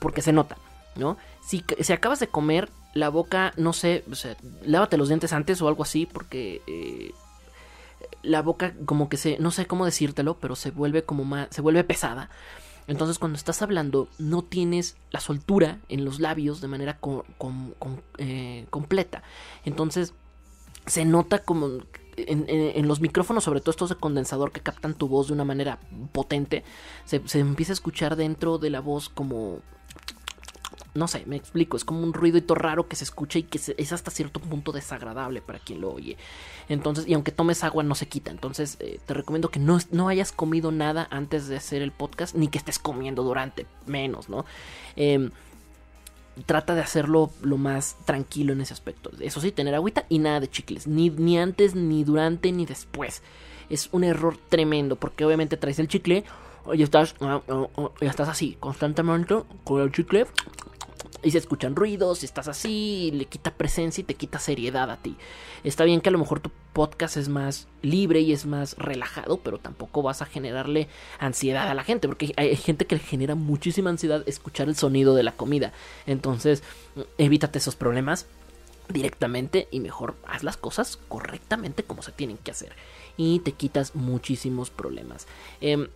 porque 0.00 0.22
se 0.22 0.32
nota. 0.32 0.56
¿no? 0.96 1.16
Si, 1.42 1.64
acabas 1.92 2.20
de 2.20 2.28
comer, 2.28 2.68
la 2.94 3.08
boca, 3.08 3.52
no 3.56 3.72
sé, 3.72 4.04
lávate 4.62 4.96
los 4.96 5.08
dientes 5.08 5.32
antes 5.32 5.62
o 5.62 5.68
algo 5.68 5.82
así, 5.82 6.06
porque 6.06 6.60
eh, 6.66 7.12
la 8.22 8.42
boca 8.42 8.74
como 8.84 9.08
que 9.08 9.16
se, 9.16 9.38
no 9.38 9.50
sé 9.50 9.66
cómo 9.66 9.84
decírtelo, 9.84 10.38
pero 10.38 10.56
se 10.56 10.70
vuelve 10.70 11.04
como 11.04 11.24
más, 11.24 11.48
se 11.50 11.62
vuelve 11.62 11.84
pesada. 11.84 12.30
Entonces 12.86 13.18
cuando 13.18 13.36
estás 13.36 13.62
hablando 13.62 14.08
no 14.18 14.42
tienes 14.42 14.96
la 15.10 15.20
soltura 15.20 15.78
en 15.88 16.04
los 16.04 16.20
labios 16.20 16.60
de 16.60 16.68
manera 16.68 16.98
eh, 18.18 18.66
completa. 18.70 19.22
Entonces 19.64 20.14
se 20.86 21.04
nota 21.04 21.38
como 21.38 21.68
en, 22.16 22.88
los 22.88 23.00
micrófonos, 23.00 23.44
sobre 23.44 23.60
todo 23.60 23.70
estos 23.70 23.88
de 23.88 23.96
condensador 23.96 24.52
que 24.52 24.60
captan 24.60 24.94
tu 24.94 25.08
voz 25.08 25.28
de 25.28 25.32
una 25.32 25.44
manera 25.44 25.78
potente, 26.12 26.64
se 27.04 27.38
empieza 27.38 27.72
a 27.72 27.74
escuchar 27.74 28.16
dentro 28.16 28.58
de 28.58 28.70
la 28.70 28.80
voz 28.80 29.08
como 29.08 29.60
no 30.94 31.08
sé, 31.08 31.24
me 31.26 31.36
explico, 31.36 31.76
es 31.76 31.84
como 31.84 32.02
un 32.02 32.12
ruido 32.12 32.54
raro 32.54 32.86
que 32.86 32.96
se 32.96 33.04
escucha 33.04 33.38
y 33.38 33.44
que 33.44 33.58
es 33.76 33.92
hasta 33.92 34.10
cierto 34.10 34.40
punto 34.40 34.72
desagradable 34.72 35.40
para 35.40 35.58
quien 35.58 35.80
lo 35.80 35.90
oye. 35.90 36.18
Entonces, 36.68 37.06
y 37.08 37.14
aunque 37.14 37.32
tomes 37.32 37.64
agua 37.64 37.82
no 37.82 37.94
se 37.94 38.08
quita. 38.08 38.30
Entonces, 38.30 38.76
eh, 38.80 39.00
te 39.06 39.14
recomiendo 39.14 39.50
que 39.50 39.58
no, 39.58 39.78
no, 39.90 40.08
hayas 40.08 40.32
comido 40.32 40.70
nada 40.70 41.08
antes 41.10 41.48
de 41.48 41.56
hacer 41.56 41.80
el 41.80 41.92
podcast, 41.92 42.34
ni 42.34 42.48
que 42.48 42.58
estés 42.58 42.78
comiendo 42.78 43.22
durante, 43.22 43.66
menos, 43.86 44.28
¿no? 44.28 44.44
Em, 44.96 45.30
trata 46.46 46.74
de 46.74 46.80
hacerlo 46.80 47.30
lo 47.42 47.56
más 47.56 47.96
tranquilo 48.04 48.52
en 48.52 48.60
ese 48.60 48.74
aspecto. 48.74 49.10
Eso 49.20 49.40
sí, 49.40 49.50
tener 49.50 49.74
agüita 49.74 50.04
y 50.10 50.18
nada 50.18 50.40
de 50.40 50.50
chicles, 50.50 50.86
ni, 50.86 51.08
ni 51.08 51.38
antes, 51.38 51.74
ni 51.74 52.04
durante, 52.04 52.52
ni 52.52 52.66
después. 52.66 53.22
Es 53.70 53.88
un 53.92 54.04
error 54.04 54.36
tremendo, 54.50 54.96
porque 54.96 55.24
obviamente 55.24 55.56
traes 55.56 55.78
el 55.78 55.88
chicle 55.88 56.24
y 56.74 56.82
estás, 56.82 57.14
ah, 57.20 57.40
ah, 57.48 57.66
ah, 57.76 57.90
y 58.00 58.06
estás 58.06 58.28
así, 58.28 58.56
constantemente 58.60 59.42
con 59.64 59.80
el 59.80 59.90
chicle 59.90 60.26
y 61.22 61.30
se 61.30 61.38
escuchan 61.38 61.76
ruidos, 61.76 62.22
y 62.22 62.26
estás 62.26 62.48
así, 62.48 63.10
le 63.14 63.26
quita 63.26 63.52
presencia 63.52 64.02
y 64.02 64.04
te 64.04 64.14
quita 64.14 64.38
seriedad 64.38 64.90
a 64.90 64.96
ti. 64.96 65.16
Está 65.64 65.84
bien 65.84 66.00
que 66.00 66.08
a 66.08 66.12
lo 66.12 66.18
mejor 66.18 66.40
tu 66.40 66.50
podcast 66.72 67.16
es 67.16 67.28
más 67.28 67.68
libre 67.82 68.20
y 68.20 68.32
es 68.32 68.46
más 68.46 68.76
relajado, 68.76 69.38
pero 69.38 69.58
tampoco 69.58 70.02
vas 70.02 70.22
a 70.22 70.26
generarle 70.26 70.88
ansiedad 71.18 71.68
a 71.68 71.74
la 71.74 71.84
gente, 71.84 72.08
porque 72.08 72.32
hay 72.36 72.56
gente 72.56 72.86
que 72.86 72.96
le 72.96 73.02
genera 73.02 73.34
muchísima 73.34 73.90
ansiedad 73.90 74.22
escuchar 74.26 74.68
el 74.68 74.76
sonido 74.76 75.14
de 75.14 75.22
la 75.22 75.32
comida. 75.32 75.72
Entonces, 76.06 76.62
evítate 77.18 77.58
esos 77.58 77.76
problemas 77.76 78.26
directamente 78.88 79.68
y 79.70 79.80
mejor 79.80 80.16
haz 80.26 80.42
las 80.42 80.56
cosas 80.56 80.98
correctamente 81.08 81.82
como 81.82 82.02
se 82.02 82.12
tienen 82.12 82.38
que 82.38 82.50
hacer. 82.50 82.72
Y 83.16 83.40
te 83.40 83.52
quitas 83.52 83.94
muchísimos 83.94 84.70
problemas. 84.70 85.26
Em, 85.60 85.88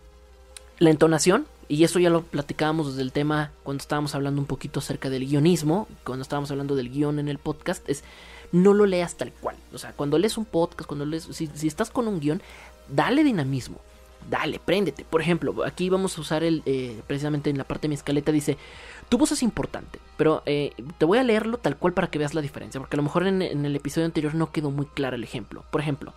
la 0.79 0.91
entonación, 0.91 1.47
y 1.69 1.83
eso 1.83 1.99
ya 1.99 2.09
lo 2.09 2.23
platicábamos 2.23 2.87
desde 2.87 3.01
el 3.01 3.11
tema 3.11 3.51
cuando 3.63 3.81
estábamos 3.81 4.15
hablando 4.15 4.39
un 4.41 4.47
poquito 4.47 4.79
acerca 4.79 5.09
del 5.09 5.27
guionismo, 5.27 5.87
cuando 6.03 6.23
estábamos 6.23 6.49
hablando 6.51 6.75
del 6.75 6.89
guion 6.89 7.19
en 7.19 7.27
el 7.27 7.37
podcast, 7.37 7.87
es 7.89 8.03
no 8.51 8.73
lo 8.73 8.85
leas 8.85 9.15
tal 9.15 9.33
cual. 9.33 9.57
O 9.73 9.77
sea, 9.77 9.91
cuando 9.91 10.17
lees 10.17 10.37
un 10.37 10.45
podcast, 10.45 10.87
cuando 10.87 11.05
lees, 11.05 11.27
si, 11.31 11.49
estás 11.67 11.89
con 11.89 12.07
un 12.07 12.19
guion, 12.19 12.41
dale 12.87 13.23
dinamismo. 13.23 13.81
Dale, 14.29 14.59
préndete. 14.59 15.05
Por 15.05 15.21
ejemplo, 15.21 15.63
aquí 15.65 15.89
vamos 15.89 16.17
a 16.17 16.21
usar 16.21 16.43
el, 16.43 16.63
eh, 16.65 17.01
precisamente 17.07 17.49
en 17.49 17.57
la 17.57 17.63
parte 17.63 17.83
de 17.83 17.89
mi 17.89 17.95
escaleta 17.95 18.31
dice, 18.31 18.57
tu 19.09 19.17
voz 19.17 19.31
es 19.31 19.43
importante, 19.43 19.99
pero 20.17 20.43
eh, 20.45 20.73
te 20.97 21.05
voy 21.05 21.17
a 21.17 21.23
leerlo 21.23 21.57
tal 21.57 21.77
cual 21.77 21.93
para 21.93 22.07
que 22.07 22.19
veas 22.19 22.33
la 22.33 22.41
diferencia, 22.41 22.79
porque 22.79 22.95
a 22.95 22.97
lo 22.97 23.03
mejor 23.03 23.25
en 23.25 23.41
el 23.41 23.75
episodio 23.75 24.05
anterior 24.05 24.35
no 24.35 24.51
quedó 24.51 24.69
muy 24.71 24.85
claro 24.85 25.15
el 25.15 25.23
ejemplo. 25.23 25.63
Por 25.71 25.79
ejemplo, 25.79 26.13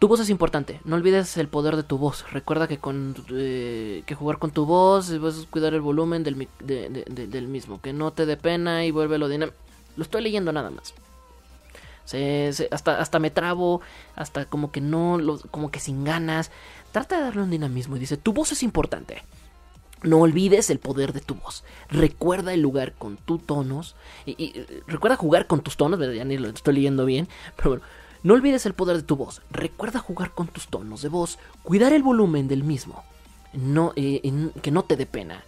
tu 0.00 0.08
voz 0.08 0.18
es 0.18 0.30
importante, 0.30 0.80
no 0.84 0.96
olvides 0.96 1.36
el 1.36 1.48
poder 1.48 1.76
de 1.76 1.82
tu 1.82 1.98
voz. 1.98 2.24
Recuerda 2.32 2.66
que 2.66 2.78
con 2.78 3.14
eh, 3.32 4.02
que 4.06 4.14
jugar 4.14 4.38
con 4.38 4.50
tu 4.50 4.64
voz 4.64 5.16
vas 5.20 5.38
a 5.38 5.50
cuidar 5.50 5.74
el 5.74 5.82
volumen 5.82 6.24
del, 6.24 6.48
del 6.58 7.48
mismo. 7.48 7.82
Que 7.82 7.92
no 7.92 8.10
te 8.10 8.24
dé 8.24 8.38
pena 8.38 8.86
y 8.86 8.92
vuélvelo 8.92 9.28
dinámico. 9.28 9.58
Lo 9.96 10.02
estoy 10.02 10.22
leyendo 10.22 10.52
nada 10.52 10.70
más. 10.70 10.94
hasta, 12.70 12.98
hasta 12.98 13.18
me 13.18 13.30
trabo, 13.30 13.82
hasta 14.16 14.46
como 14.46 14.72
que 14.72 14.80
no, 14.80 15.18
como 15.50 15.70
que 15.70 15.80
sin 15.80 16.02
ganas. 16.02 16.50
Trata 16.92 17.18
de 17.18 17.24
darle 17.24 17.42
un 17.42 17.50
dinamismo 17.50 17.96
y 17.96 18.00
dice, 18.00 18.16
tu 18.16 18.32
voz 18.32 18.52
es 18.52 18.62
importante. 18.62 19.22
No 20.02 20.20
olvides 20.20 20.70
el 20.70 20.78
poder 20.78 21.12
de 21.12 21.20
tu 21.20 21.34
voz. 21.34 21.62
Recuerda 21.90 22.54
el 22.54 22.62
lugar 22.62 22.94
con 22.94 23.18
tus 23.18 23.44
tonos. 23.44 23.96
Y, 24.24 24.64
recuerda 24.86 25.16
jugar 25.16 25.46
con 25.46 25.60
tus 25.60 25.76
tonos. 25.76 26.00
Ya 26.00 26.24
ni 26.24 26.38
lo 26.38 26.48
estoy 26.48 26.72
leyendo 26.72 27.04
bien. 27.04 27.28
Pero 27.56 27.68
bueno, 27.68 27.84
no 28.22 28.34
olvides 28.34 28.66
el 28.66 28.74
poder 28.74 28.96
de 28.96 29.02
tu 29.02 29.16
voz. 29.16 29.42
Recuerda 29.50 29.98
jugar 29.98 30.32
con 30.32 30.48
tus 30.48 30.68
tonos 30.68 31.02
de 31.02 31.08
voz, 31.08 31.38
cuidar 31.62 31.92
el 31.92 32.02
volumen 32.02 32.48
del 32.48 32.64
mismo. 32.64 33.04
No, 33.52 33.92
eh, 33.96 34.50
que 34.62 34.70
no 34.70 34.82
te 34.84 34.96
dé 34.96 35.06
pena. 35.06 35.42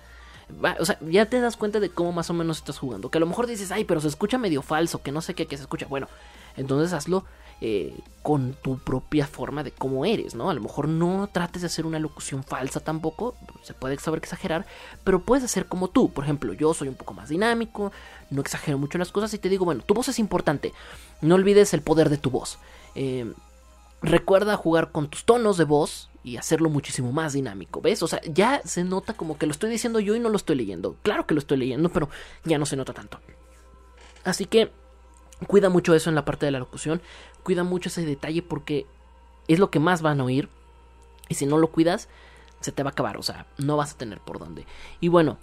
o 0.78 0.84
sea, 0.84 0.98
ya 1.00 1.26
te 1.26 1.40
das 1.40 1.56
cuenta 1.56 1.80
de 1.80 1.90
cómo 1.90 2.12
más 2.12 2.30
o 2.30 2.34
menos 2.34 2.58
estás 2.58 2.78
jugando. 2.78 3.10
Que 3.10 3.18
a 3.18 3.20
lo 3.20 3.26
mejor 3.26 3.46
dices, 3.46 3.70
ay, 3.72 3.84
pero 3.84 4.00
se 4.00 4.08
escucha 4.08 4.38
medio 4.38 4.62
falso, 4.62 5.02
que 5.02 5.12
no 5.12 5.20
sé 5.20 5.34
qué, 5.34 5.46
que 5.46 5.56
se 5.56 5.62
escucha. 5.62 5.86
Bueno, 5.86 6.08
entonces 6.56 6.92
hazlo 6.92 7.24
eh, 7.64 7.94
con 8.24 8.54
tu 8.54 8.78
propia 8.78 9.24
forma 9.24 9.62
de 9.62 9.70
cómo 9.70 10.04
eres, 10.04 10.34
¿no? 10.34 10.50
A 10.50 10.54
lo 10.54 10.60
mejor 10.60 10.88
no 10.88 11.28
trates 11.30 11.62
de 11.62 11.66
hacer 11.66 11.86
una 11.86 12.00
locución 12.00 12.42
falsa 12.42 12.80
tampoco, 12.80 13.36
se 13.62 13.72
puede 13.72 13.96
saber 14.00 14.18
exagerar, 14.18 14.66
pero 15.04 15.20
puedes 15.20 15.44
hacer 15.44 15.66
como 15.66 15.86
tú. 15.86 16.10
Por 16.12 16.24
ejemplo, 16.24 16.52
yo 16.54 16.74
soy 16.74 16.88
un 16.88 16.96
poco 16.96 17.14
más 17.14 17.28
dinámico, 17.28 17.92
no 18.30 18.40
exagero 18.40 18.78
mucho 18.78 18.98
las 18.98 19.12
cosas 19.12 19.32
y 19.34 19.38
te 19.38 19.48
digo, 19.48 19.64
bueno, 19.64 19.84
tu 19.86 19.94
voz 19.94 20.08
es 20.08 20.18
importante, 20.18 20.72
no 21.20 21.36
olvides 21.36 21.72
el 21.72 21.82
poder 21.82 22.10
de 22.10 22.18
tu 22.18 22.30
voz. 22.30 22.58
Eh, 22.96 23.32
recuerda 24.02 24.56
jugar 24.56 24.90
con 24.90 25.08
tus 25.08 25.24
tonos 25.24 25.56
de 25.56 25.62
voz 25.62 26.10
y 26.24 26.38
hacerlo 26.38 26.68
muchísimo 26.68 27.12
más 27.12 27.32
dinámico, 27.32 27.80
¿ves? 27.80 28.02
O 28.02 28.08
sea, 28.08 28.20
ya 28.22 28.60
se 28.64 28.82
nota 28.82 29.14
como 29.14 29.38
que 29.38 29.46
lo 29.46 29.52
estoy 29.52 29.70
diciendo 29.70 30.00
yo 30.00 30.16
y 30.16 30.20
no 30.20 30.30
lo 30.30 30.36
estoy 30.36 30.56
leyendo. 30.56 30.96
Claro 31.04 31.28
que 31.28 31.34
lo 31.34 31.38
estoy 31.38 31.58
leyendo, 31.58 31.90
pero 31.90 32.08
ya 32.44 32.58
no 32.58 32.66
se 32.66 32.74
nota 32.74 32.92
tanto. 32.92 33.20
Así 34.24 34.46
que 34.46 34.72
cuida 35.46 35.68
mucho 35.68 35.94
eso 35.94 36.10
en 36.10 36.16
la 36.16 36.24
parte 36.24 36.46
de 36.46 36.52
la 36.52 36.58
locución 36.58 37.00
cuida 37.42 37.64
mucho 37.64 37.88
ese 37.88 38.04
detalle 38.04 38.42
porque 38.42 38.86
es 39.48 39.58
lo 39.58 39.70
que 39.70 39.80
más 39.80 40.02
van 40.02 40.20
a 40.20 40.24
oír. 40.24 40.48
Y 41.28 41.34
si 41.34 41.46
no 41.46 41.58
lo 41.58 41.68
cuidas, 41.68 42.08
se 42.60 42.72
te 42.72 42.82
va 42.82 42.90
a 42.90 42.92
acabar. 42.92 43.16
O 43.16 43.22
sea, 43.22 43.46
no 43.58 43.76
vas 43.76 43.92
a 43.92 43.98
tener 43.98 44.20
por 44.20 44.38
dónde. 44.38 44.66
Y 45.00 45.08
bueno, 45.08 45.38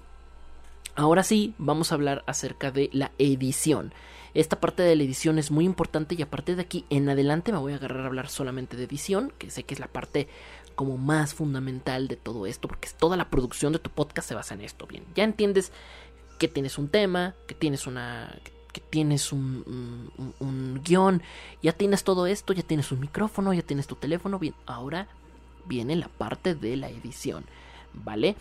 ahora 0.96 1.24
sí, 1.24 1.53
vamos 1.58 1.91
a 1.91 1.96
hablar 1.96 2.24
acerca 2.27 2.72
de 2.72 2.89
la 2.94 3.12
edición. 3.18 3.94
Esta 4.34 4.60
parte 4.60 4.84
de 4.84 4.96
la 4.96 5.03
edición 5.03 5.39
es 5.39 5.50
muy 5.50 5.65
importante 5.65 6.15
y 6.15 6.22
a 6.22 6.29
partir 6.29 6.56
de 6.56 6.62
aquí 6.62 6.86
en 6.89 7.10
adelante 7.10 7.51
me 7.51 7.58
voy 7.58 7.74
a 7.74 7.77
agarrar 7.77 8.03
a 8.03 8.08
hablar 8.08 8.29
solamente 8.29 8.77
de 8.77 8.84
edición, 8.84 9.34
que 9.39 9.50
sé 9.50 9.63
que 9.63 9.74
es 9.74 9.79
la 9.79 9.88
parte 9.88 10.27
como 10.75 10.98
más 10.98 11.34
fundamental 11.34 12.08
de 12.08 12.15
todo 12.15 12.46
esto, 12.46 12.68
porque 12.68 12.88
toda 12.98 13.18
la 13.18 13.29
producción 13.29 13.74
de 13.74 13.79
tu 13.79 13.89
podcast 13.89 14.29
se 14.29 14.36
basa 14.36 14.53
en 14.53 14.62
esto. 14.62 14.86
Bien, 14.86 15.03
ya 15.15 15.24
entiendes 15.24 15.72
que 16.38 16.48
tienes 16.48 16.77
un 16.77 16.89
tema, 16.89 17.34
que 17.48 17.56
tienes 17.56 17.88
una, 17.88 18.39
tienes 18.89 19.33
un, 19.33 20.11
un, 20.39 20.81
guion, 20.83 21.21
ya 21.61 21.73
tienes 21.73 22.03
todo 22.03 22.27
esto, 22.27 22.53
ya 22.53 22.63
tienes 22.63 22.91
un 22.91 22.99
micrófono, 22.99 23.53
ya 23.53 23.63
tienes 23.63 23.88
tu 23.88 23.95
teléfono, 23.95 24.39
bien, 24.39 24.53
ahora 24.65 25.07
viene 25.65 25.95
la 25.95 26.07
parte 26.07 26.55
de 26.55 26.77
la 26.77 26.89
edición, 26.89 27.45
¿vale? 27.93 28.35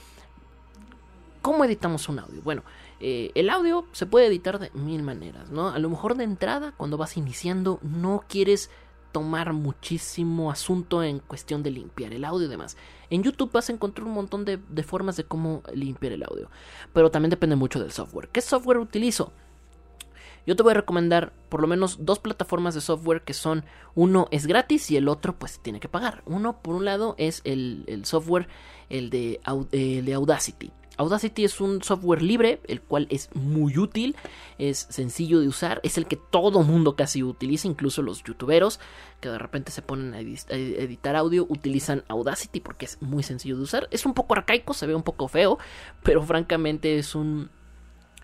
¿Cómo 1.40 1.64
editamos 1.64 2.08
un 2.08 2.18
audio? 2.18 2.42
Bueno, 2.42 2.62
eh, 3.00 3.30
el 3.34 3.48
audio 3.48 3.86
se 3.92 4.06
puede 4.06 4.26
editar 4.26 4.58
de 4.58 4.70
mil 4.74 5.02
maneras, 5.02 5.50
¿no? 5.50 5.68
A 5.68 5.78
lo 5.78 5.88
mejor 5.88 6.16
de 6.16 6.24
entrada, 6.24 6.72
cuando 6.76 6.96
vas 6.96 7.16
iniciando, 7.16 7.78
no 7.82 8.24
quieres 8.28 8.70
tomar 9.12 9.52
muchísimo 9.52 10.50
asunto 10.50 11.02
en 11.02 11.20
cuestión 11.20 11.62
de 11.62 11.70
limpiar 11.70 12.12
el 12.12 12.24
audio 12.24 12.46
y 12.46 12.50
demás. 12.50 12.76
En 13.08 13.22
YouTube 13.22 13.52
vas 13.52 13.70
a 13.70 13.72
encontrar 13.72 14.06
un 14.06 14.12
montón 14.12 14.44
de, 14.44 14.58
de 14.58 14.82
formas 14.82 15.16
de 15.16 15.24
cómo 15.24 15.62
limpiar 15.72 16.12
el 16.12 16.24
audio, 16.24 16.50
pero 16.92 17.10
también 17.10 17.30
depende 17.30 17.56
mucho 17.56 17.80
del 17.80 17.92
software. 17.92 18.28
¿Qué 18.28 18.40
software 18.40 18.78
utilizo? 18.78 19.32
Yo 20.48 20.56
te 20.56 20.62
voy 20.62 20.70
a 20.70 20.76
recomendar 20.76 21.34
por 21.50 21.60
lo 21.60 21.66
menos 21.66 22.06
dos 22.06 22.20
plataformas 22.20 22.74
de 22.74 22.80
software 22.80 23.20
que 23.20 23.34
son, 23.34 23.66
uno 23.94 24.28
es 24.30 24.46
gratis 24.46 24.90
y 24.90 24.96
el 24.96 25.08
otro 25.08 25.38
pues 25.38 25.60
tiene 25.60 25.78
que 25.78 25.90
pagar. 25.90 26.22
Uno 26.24 26.62
por 26.62 26.74
un 26.74 26.86
lado 26.86 27.14
es 27.18 27.42
el, 27.44 27.84
software, 28.04 28.48
el 28.88 29.10
de, 29.10 29.40
el 29.72 30.06
de 30.06 30.14
Audacity. 30.14 30.72
Audacity 30.96 31.44
es 31.44 31.60
un 31.60 31.82
software 31.82 32.22
libre, 32.22 32.62
el 32.66 32.80
cual 32.80 33.08
es 33.10 33.28
muy 33.34 33.76
útil, 33.76 34.16
es 34.56 34.86
sencillo 34.88 35.40
de 35.40 35.48
usar, 35.48 35.82
es 35.82 35.98
el 35.98 36.06
que 36.06 36.16
todo 36.16 36.62
mundo 36.62 36.96
casi 36.96 37.22
utiliza, 37.22 37.68
incluso 37.68 38.00
los 38.00 38.24
youtuberos 38.24 38.80
que 39.20 39.28
de 39.28 39.38
repente 39.38 39.70
se 39.70 39.82
ponen 39.82 40.14
a, 40.14 40.20
editar 40.20 41.14
audio 41.14 41.44
utilizan 41.46 42.04
Audacity 42.08 42.60
porque 42.60 42.86
es 42.86 43.02
muy 43.02 43.22
sencillo 43.22 43.58
de 43.58 43.64
usar. 43.64 43.86
Es 43.90 44.06
un 44.06 44.14
poco 44.14 44.32
arcaico, 44.32 44.72
se 44.72 44.86
ve 44.86 44.94
un 44.94 45.02
poco 45.02 45.28
feo, 45.28 45.58
pero 46.02 46.22
francamente 46.22 46.98
es 46.98 47.14
un 47.14 47.50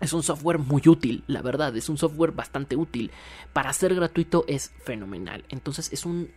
es 0.01 0.13
un 0.13 0.23
software 0.23 0.59
muy 0.59 0.81
útil, 0.87 1.23
la 1.27 1.41
verdad, 1.41 1.75
es 1.75 1.89
un 1.89 1.97
software 1.97 2.31
bastante 2.31 2.75
útil. 2.75 3.11
Para 3.53 3.71
ser 3.73 3.95
gratuito 3.95 4.43
es 4.47 4.71
fenomenal. 4.83 5.45
Entonces 5.49 5.91
es 5.93 6.05
un 6.05 6.31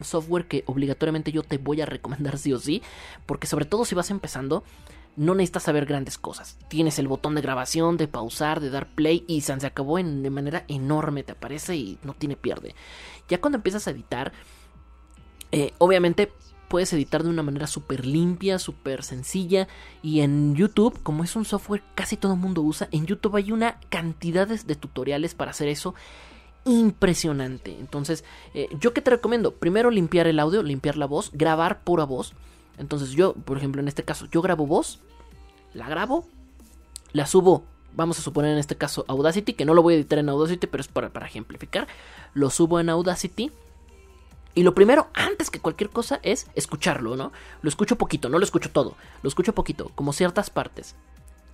software 0.00 0.46
que 0.46 0.62
obligatoriamente 0.66 1.32
yo 1.32 1.42
te 1.42 1.58
voy 1.58 1.80
a 1.80 1.86
recomendar 1.86 2.38
sí 2.38 2.52
o 2.52 2.58
sí, 2.58 2.82
porque 3.26 3.46
sobre 3.46 3.64
todo 3.64 3.84
si 3.84 3.94
vas 3.94 4.10
empezando, 4.10 4.64
no 5.16 5.34
necesitas 5.34 5.64
saber 5.64 5.86
grandes 5.86 6.18
cosas. 6.18 6.56
Tienes 6.68 6.98
el 6.98 7.08
botón 7.08 7.34
de 7.34 7.42
grabación, 7.42 7.96
de 7.96 8.08
pausar, 8.08 8.60
de 8.60 8.70
dar 8.70 8.94
play 8.94 9.24
y 9.26 9.40
se 9.40 9.52
acabó 9.66 9.98
en, 9.98 10.22
de 10.22 10.30
manera 10.30 10.64
enorme, 10.68 11.22
te 11.22 11.32
aparece 11.32 11.76
y 11.76 11.98
no 12.02 12.14
tiene 12.14 12.36
pierde. 12.36 12.74
Ya 13.28 13.40
cuando 13.40 13.56
empiezas 13.56 13.86
a 13.86 13.90
editar, 13.90 14.32
eh, 15.52 15.72
obviamente 15.78 16.32
puedes 16.70 16.92
editar 16.92 17.24
de 17.24 17.28
una 17.28 17.42
manera 17.42 17.66
súper 17.66 18.06
limpia, 18.06 18.60
súper 18.60 19.02
sencilla. 19.02 19.66
Y 20.02 20.20
en 20.20 20.54
YouTube, 20.54 21.02
como 21.02 21.24
es 21.24 21.34
un 21.34 21.44
software 21.44 21.82
casi 21.96 22.16
todo 22.16 22.34
el 22.34 22.38
mundo 22.38 22.62
usa, 22.62 22.88
en 22.92 23.06
YouTube 23.06 23.34
hay 23.34 23.50
una 23.50 23.80
cantidad 23.88 24.46
de, 24.46 24.74
tutoriales 24.76 25.34
para 25.34 25.50
hacer 25.50 25.66
eso 25.66 25.96
impresionante. 26.64 27.76
Entonces, 27.80 28.24
eh, 28.54 28.68
¿yo 28.78 28.94
qué 28.94 29.00
te 29.00 29.10
recomiendo? 29.10 29.52
Primero 29.56 29.90
limpiar 29.90 30.28
el 30.28 30.38
audio, 30.38 30.62
limpiar 30.62 30.96
la 30.96 31.06
voz, 31.06 31.32
grabar 31.32 31.82
pura 31.82 32.04
voz. 32.04 32.34
Entonces 32.78 33.10
yo, 33.10 33.34
por 33.34 33.58
ejemplo, 33.58 33.82
en 33.82 33.88
este 33.88 34.04
caso, 34.04 34.28
yo 34.30 34.40
grabo 34.40 34.64
voz, 34.64 35.00
la 35.74 35.88
grabo, 35.88 36.24
la 37.12 37.26
subo, 37.26 37.64
vamos 37.96 38.20
a 38.20 38.22
suponer 38.22 38.52
en 38.52 38.58
este 38.58 38.76
caso 38.76 39.04
Audacity, 39.08 39.54
que 39.54 39.64
no 39.64 39.74
lo 39.74 39.82
voy 39.82 39.94
a 39.94 39.96
editar 39.96 40.20
en 40.20 40.28
Audacity, 40.28 40.68
pero 40.68 40.82
es 40.82 40.88
para, 40.88 41.08
para 41.10 41.26
ejemplificar. 41.26 41.88
Lo 42.32 42.48
subo 42.48 42.78
en 42.78 42.90
Audacity. 42.90 43.50
Y 44.54 44.62
lo 44.62 44.74
primero, 44.74 45.08
antes 45.14 45.50
que 45.50 45.60
cualquier 45.60 45.90
cosa, 45.90 46.20
es 46.22 46.48
escucharlo, 46.54 47.16
¿no? 47.16 47.32
Lo 47.62 47.68
escucho 47.68 47.96
poquito, 47.96 48.28
no 48.28 48.38
lo 48.38 48.44
escucho 48.44 48.70
todo, 48.70 48.96
lo 49.22 49.28
escucho 49.28 49.54
poquito, 49.54 49.90
como 49.94 50.12
ciertas 50.12 50.50
partes 50.50 50.96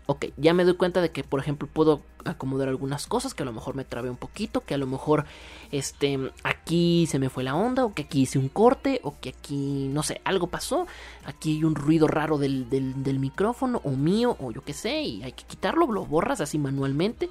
ok, 0.06 0.26
ya 0.36 0.54
me 0.54 0.64
doy 0.64 0.74
cuenta 0.74 1.00
de 1.00 1.10
que, 1.10 1.24
por 1.24 1.40
ejemplo, 1.40 1.68
puedo 1.70 2.00
acomodar 2.24 2.68
algunas 2.68 3.06
cosas 3.06 3.34
que 3.34 3.42
a 3.42 3.46
lo 3.46 3.52
mejor 3.52 3.74
me 3.74 3.84
trabé 3.84 4.08
un 4.08 4.16
poquito, 4.16 4.60
que 4.60 4.74
a 4.74 4.78
lo 4.78 4.86
mejor 4.86 5.24
este 5.72 6.30
aquí 6.44 7.06
se 7.08 7.18
me 7.18 7.28
fue 7.28 7.42
la 7.42 7.56
onda, 7.56 7.84
o 7.84 7.92
que 7.92 8.02
aquí 8.02 8.22
hice 8.22 8.38
un 8.38 8.48
corte, 8.48 9.00
o 9.02 9.18
que 9.20 9.30
aquí, 9.30 9.88
no 9.92 10.02
sé, 10.02 10.20
algo 10.24 10.46
pasó, 10.46 10.86
aquí 11.24 11.56
hay 11.56 11.64
un 11.64 11.74
ruido 11.74 12.06
raro 12.06 12.38
del, 12.38 12.70
del, 12.70 13.18
micrófono, 13.18 13.80
o 13.84 13.90
mío, 13.90 14.36
o 14.40 14.52
yo 14.52 14.62
qué 14.64 14.72
sé, 14.72 15.02
y 15.02 15.22
hay 15.24 15.32
que 15.32 15.44
quitarlo, 15.44 15.90
lo 15.90 16.06
borras 16.06 16.40
así 16.40 16.58
manualmente, 16.58 17.28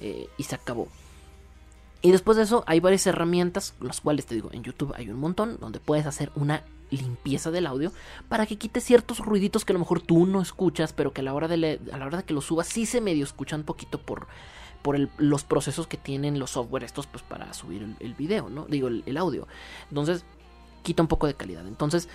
eh, 0.00 0.28
y 0.36 0.42
se 0.42 0.56
acabó. 0.56 0.88
Y 2.02 2.12
después 2.12 2.36
de 2.36 2.44
eso 2.44 2.62
hay 2.66 2.80
varias 2.80 3.06
herramientas, 3.06 3.74
las 3.80 4.00
cuales 4.00 4.26
te 4.26 4.34
digo, 4.34 4.50
en 4.52 4.62
YouTube 4.62 4.92
hay 4.96 5.08
un 5.08 5.18
montón, 5.18 5.58
donde 5.60 5.80
puedes 5.80 6.06
hacer 6.06 6.30
una 6.34 6.62
limpieza 6.90 7.50
del 7.50 7.66
audio 7.66 7.92
para 8.28 8.46
que 8.46 8.56
quite 8.56 8.80
ciertos 8.80 9.18
ruiditos 9.18 9.64
que 9.64 9.72
a 9.72 9.74
lo 9.74 9.80
mejor 9.80 10.00
tú 10.00 10.26
no 10.26 10.40
escuchas, 10.40 10.92
pero 10.92 11.12
que 11.12 11.20
a 11.20 11.24
la 11.24 11.34
hora 11.34 11.48
de, 11.48 11.80
a 11.92 11.98
la 11.98 12.06
hora 12.06 12.18
de 12.18 12.24
que 12.24 12.34
lo 12.34 12.40
subas 12.40 12.68
sí 12.68 12.86
se 12.86 13.00
medio 13.00 13.24
escuchan 13.24 13.64
poquito 13.64 14.00
por, 14.00 14.28
por 14.82 15.08
los 15.18 15.44
procesos 15.44 15.86
que 15.86 15.96
tienen 15.96 16.38
los 16.38 16.50
software 16.50 16.84
estos 16.84 17.06
pues 17.06 17.22
para 17.22 17.52
subir 17.54 17.96
el, 17.98 18.14
video, 18.14 18.48
¿no? 18.48 18.66
Digo, 18.66 18.88
el, 18.88 19.16
audio. 19.16 19.48
Entonces, 19.88 20.24
quita 20.82 21.02
un 21.02 21.08
poco 21.08 21.26
de 21.26 21.34
calidad. 21.34 21.66
Entonces, 21.66 22.08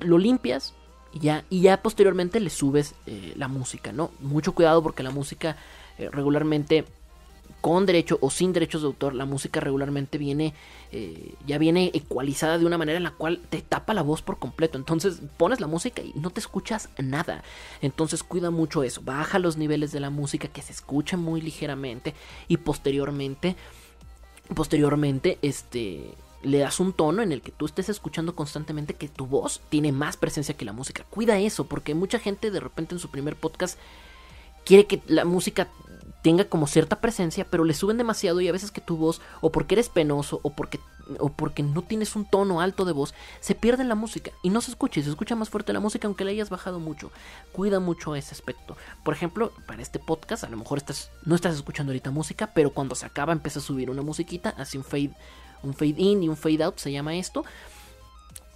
lo 0.00 0.18
limpias 0.18 0.74
y 1.12 1.18
ya, 1.18 1.44
y 1.50 1.62
ya 1.62 1.82
posteriormente 1.82 2.38
le 2.38 2.50
subes 2.50 2.94
eh, 3.06 3.32
la 3.36 3.48
música, 3.48 3.90
¿no? 3.92 4.12
Mucho 4.20 4.54
cuidado 4.54 4.82
porque 4.82 5.02
la 5.02 5.10
música 5.10 5.56
eh, 5.98 6.08
regularmente 6.12 6.84
con 7.60 7.86
derecho 7.86 8.18
o 8.20 8.30
sin 8.30 8.52
derechos 8.52 8.82
de 8.82 8.88
autor, 8.88 9.14
la 9.14 9.24
música 9.24 9.60
regularmente 9.60 10.18
viene, 10.18 10.54
eh, 10.92 11.34
ya 11.46 11.58
viene 11.58 11.90
ecualizada 11.94 12.58
de 12.58 12.66
una 12.66 12.78
manera 12.78 12.96
en 12.96 13.04
la 13.04 13.12
cual 13.12 13.40
te 13.50 13.62
tapa 13.62 13.94
la 13.94 14.02
voz 14.02 14.22
por 14.22 14.38
completo. 14.38 14.78
Entonces 14.78 15.20
pones 15.36 15.60
la 15.60 15.66
música 15.66 16.02
y 16.02 16.12
no 16.14 16.30
te 16.30 16.40
escuchas 16.40 16.88
nada. 16.98 17.42
Entonces 17.82 18.22
cuida 18.22 18.50
mucho 18.50 18.82
eso. 18.82 19.02
Baja 19.02 19.38
los 19.38 19.56
niveles 19.56 19.92
de 19.92 20.00
la 20.00 20.10
música 20.10 20.48
que 20.48 20.62
se 20.62 20.72
escuche 20.72 21.16
muy 21.16 21.40
ligeramente 21.40 22.14
y 22.48 22.56
posteriormente, 22.58 23.56
posteriormente, 24.54 25.38
este 25.42 26.14
le 26.42 26.58
das 26.58 26.80
un 26.80 26.92
tono 26.92 27.22
en 27.22 27.32
el 27.32 27.42
que 27.42 27.52
tú 27.52 27.66
estés 27.66 27.88
escuchando 27.88 28.34
constantemente 28.34 28.94
que 28.94 29.08
tu 29.08 29.26
voz 29.26 29.60
tiene 29.68 29.92
más 29.92 30.16
presencia 30.16 30.56
que 30.56 30.64
la 30.64 30.72
música. 30.72 31.04
Cuida 31.10 31.38
eso, 31.38 31.66
porque 31.66 31.94
mucha 31.94 32.18
gente 32.18 32.50
de 32.50 32.60
repente 32.60 32.94
en 32.94 32.98
su 32.98 33.10
primer 33.10 33.36
podcast 33.36 33.78
quiere 34.64 34.86
que 34.86 35.02
la 35.06 35.24
música 35.24 35.68
tenga 36.22 36.44
como 36.44 36.66
cierta 36.66 37.00
presencia, 37.00 37.46
pero 37.48 37.64
le 37.64 37.74
suben 37.74 37.96
demasiado 37.96 38.40
y 38.40 38.48
a 38.48 38.52
veces 38.52 38.70
que 38.70 38.80
tu 38.80 38.96
voz, 38.96 39.20
o 39.40 39.50
porque 39.52 39.74
eres 39.74 39.88
penoso, 39.88 40.40
o 40.42 40.50
porque, 40.50 40.80
o 41.18 41.30
porque 41.30 41.62
no 41.62 41.82
tienes 41.82 42.16
un 42.16 42.24
tono 42.24 42.60
alto 42.60 42.84
de 42.84 42.92
voz, 42.92 43.14
se 43.40 43.54
pierde 43.54 43.84
la 43.84 43.94
música 43.94 44.30
y 44.42 44.50
no 44.50 44.60
se 44.60 44.70
escucha, 44.70 45.00
y 45.00 45.02
se 45.02 45.10
escucha 45.10 45.36
más 45.36 45.48
fuerte 45.48 45.72
la 45.72 45.80
música 45.80 46.06
aunque 46.06 46.24
le 46.24 46.32
hayas 46.32 46.50
bajado 46.50 46.78
mucho. 46.78 47.10
Cuida 47.52 47.80
mucho 47.80 48.14
ese 48.14 48.34
aspecto. 48.34 48.76
Por 49.04 49.14
ejemplo, 49.14 49.52
para 49.66 49.82
este 49.82 49.98
podcast, 49.98 50.44
a 50.44 50.50
lo 50.50 50.56
mejor 50.56 50.78
estás, 50.78 51.10
no 51.24 51.34
estás 51.34 51.54
escuchando 51.54 51.90
ahorita 51.90 52.10
música, 52.10 52.52
pero 52.54 52.70
cuando 52.70 52.94
se 52.94 53.06
acaba 53.06 53.32
empieza 53.32 53.58
a 53.58 53.62
subir 53.62 53.90
una 53.90 54.02
musiquita, 54.02 54.54
así 54.58 54.76
un 54.76 54.84
fade, 54.84 55.14
un 55.62 55.74
fade 55.74 55.94
in 55.96 56.22
y 56.22 56.28
un 56.28 56.36
fade 56.36 56.64
out, 56.64 56.78
se 56.78 56.92
llama 56.92 57.14
esto 57.16 57.44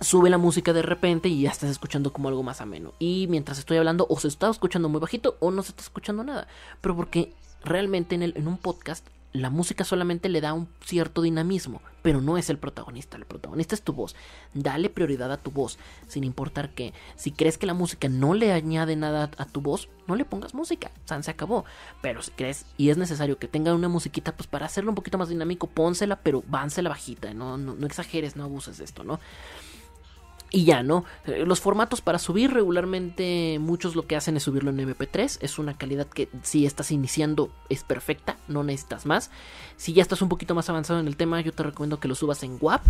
sube 0.01 0.31
la 0.31 0.39
música 0.39 0.73
de 0.73 0.83
repente 0.83 1.29
y 1.29 1.43
ya 1.43 1.51
estás 1.51 1.71
escuchando 1.71 2.13
como 2.13 2.29
algo 2.29 2.43
más 2.43 2.61
ameno. 2.61 2.93
Y 2.99 3.27
mientras 3.29 3.59
estoy 3.59 3.79
hablando, 3.79 4.07
o 4.09 4.19
se 4.19 4.29
está 4.29 4.51
escuchando 4.51 4.89
muy 4.89 5.01
bajito 5.01 5.37
o 5.41 5.51
no 5.51 5.63
se 5.63 5.71
está 5.71 5.83
escuchando 5.83 6.23
nada. 6.23 6.47
Pero 6.81 6.97
porque 6.97 7.33
realmente 7.65 8.15
en, 8.15 8.23
el, 8.23 8.35
en 8.37 8.49
un 8.49 8.59
podcast 8.59 9.07
la 9.35 9.51
música 9.51 9.83
solamente 9.83 10.29
le 10.29 10.41
da 10.41 10.53
un 10.53 10.69
cierto 10.85 11.21
dinamismo, 11.21 11.83
pero 12.03 12.21
no 12.21 12.39
es 12.39 12.51
el 12.51 12.59
protagonista. 12.59 13.17
El 13.17 13.27
protagonista 13.27 13.75
es 13.75 13.83
tu 13.83 13.93
voz. 13.93 14.15
Dale 14.55 14.91
prioridad 14.91 15.33
a 15.33 15.39
tu 15.39 15.51
voz, 15.51 15.77
sin 16.07 16.23
importar 16.23 16.71
que 16.71 16.95
si 17.17 17.33
crees 17.33 17.59
que 17.59 17.67
la 17.67 17.75
música 17.75 18.09
no 18.09 18.35
le 18.35 18.53
añade 18.53 18.95
nada 18.95 19.33
a 19.37 19.45
tu 19.45 19.61
voz, 19.61 19.89
no 20.07 20.15
le 20.15 20.25
pongas 20.25 20.55
música. 20.55 20.93
San 21.05 21.25
se 21.25 21.33
acabó. 21.33 21.65
Pero 22.01 22.23
si 22.23 22.31
crees 22.31 22.65
y 22.77 22.91
es 22.91 22.97
necesario 22.97 23.37
que 23.37 23.49
tenga 23.49 23.75
una 23.75 23.89
musiquita, 23.89 24.37
pues 24.37 24.47
para 24.47 24.67
hacerlo 24.67 24.93
un 24.93 24.95
poquito 24.95 25.19
más 25.19 25.29
dinámico, 25.29 25.67
pónsela, 25.67 26.21
pero 26.21 26.45
vánsela 26.47 26.91
bajita. 26.91 27.35
No, 27.35 27.59
no, 27.59 27.75
no 27.75 27.87
exageres, 27.89 28.37
no 28.37 28.45
abuses 28.45 28.79
de 28.79 28.85
esto, 28.85 29.03
¿no? 29.03 29.19
Y 30.55 30.65
ya, 30.65 30.85
¿no? 30.85 31.05
Eh, 31.27 31.43
los 31.45 31.61
formatos 31.61 32.01
para 32.01 32.21
subir 32.21 32.53
regularmente 32.53 33.59
muchos 33.59 33.97
lo 33.97 34.07
que 34.07 34.15
hacen 34.15 34.37
es 34.37 34.45
subirlo 34.45 34.71
en 34.71 34.79
MP3. 34.79 35.39
Es 35.41 35.59
una 35.59 35.77
calidad 35.77 36.07
que 36.07 36.29
si 36.45 36.65
estás 36.65 36.93
iniciando 36.93 37.51
es 37.69 37.83
perfecta, 37.83 38.37
no 38.47 38.63
necesitas 38.63 39.05
más. 39.05 39.33
Si 39.77 39.95
ya 39.95 40.03
estás 40.03 40.23
un 40.23 40.29
poquito 40.29 40.55
más 40.55 40.71
avanzado 40.71 41.01
en 41.01 41.09
el 41.09 41.17
tema, 41.17 41.41
yo 41.41 41.51
te 41.51 41.65
recomiendo 41.65 41.99
que 41.99 42.07
lo 42.07 42.15
subas 42.15 42.45
en 42.45 42.57
WAP. 42.61 42.83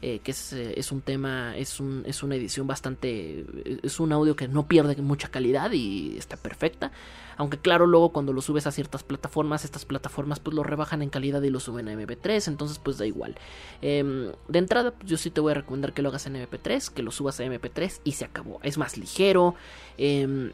Eh, 0.00 0.20
que 0.20 0.30
eh, 0.30 0.74
es, 0.76 0.92
un 0.92 1.00
tema, 1.00 1.56
es, 1.56 1.80
un, 1.80 2.04
es 2.06 2.22
una 2.22 2.36
edición 2.36 2.68
bastante, 2.68 3.44
es 3.82 3.98
un 3.98 4.12
audio 4.12 4.36
que 4.36 4.46
no 4.46 4.68
pierde 4.68 4.94
mucha 5.02 5.28
calidad 5.28 5.72
y 5.72 6.16
está 6.16 6.36
perfecta. 6.36 6.92
Aunque 7.36 7.58
claro, 7.58 7.84
luego 7.84 8.10
cuando 8.10 8.32
lo 8.32 8.40
subes 8.40 8.68
a 8.68 8.70
ciertas 8.70 9.02
plataformas, 9.02 9.64
estas 9.64 9.84
plataformas 9.84 10.38
pues 10.38 10.54
lo 10.54 10.62
rebajan 10.62 11.02
en 11.02 11.10
calidad 11.10 11.42
y 11.42 11.50
lo 11.50 11.58
suben 11.58 11.88
a 11.88 11.94
MP3, 11.94 12.46
entonces 12.46 12.78
pues 12.78 12.98
da 12.98 13.06
igual. 13.06 13.34
Em, 13.82 14.30
de 14.46 14.58
entrada, 14.58 14.92
pues, 14.92 15.10
yo 15.10 15.16
sí 15.16 15.30
te 15.30 15.40
voy 15.40 15.50
a 15.50 15.54
recomendar 15.54 15.92
que 15.92 16.02
lo 16.02 16.10
hagas 16.10 16.26
en 16.26 16.36
MP3, 16.36 16.90
que 16.90 17.02
lo 17.02 17.10
subas 17.10 17.40
a 17.40 17.44
MP3 17.44 18.00
y 18.04 18.12
se 18.12 18.24
acabó. 18.24 18.60
Es 18.62 18.78
más 18.78 18.96
ligero. 18.96 19.56
Em, 19.96 20.52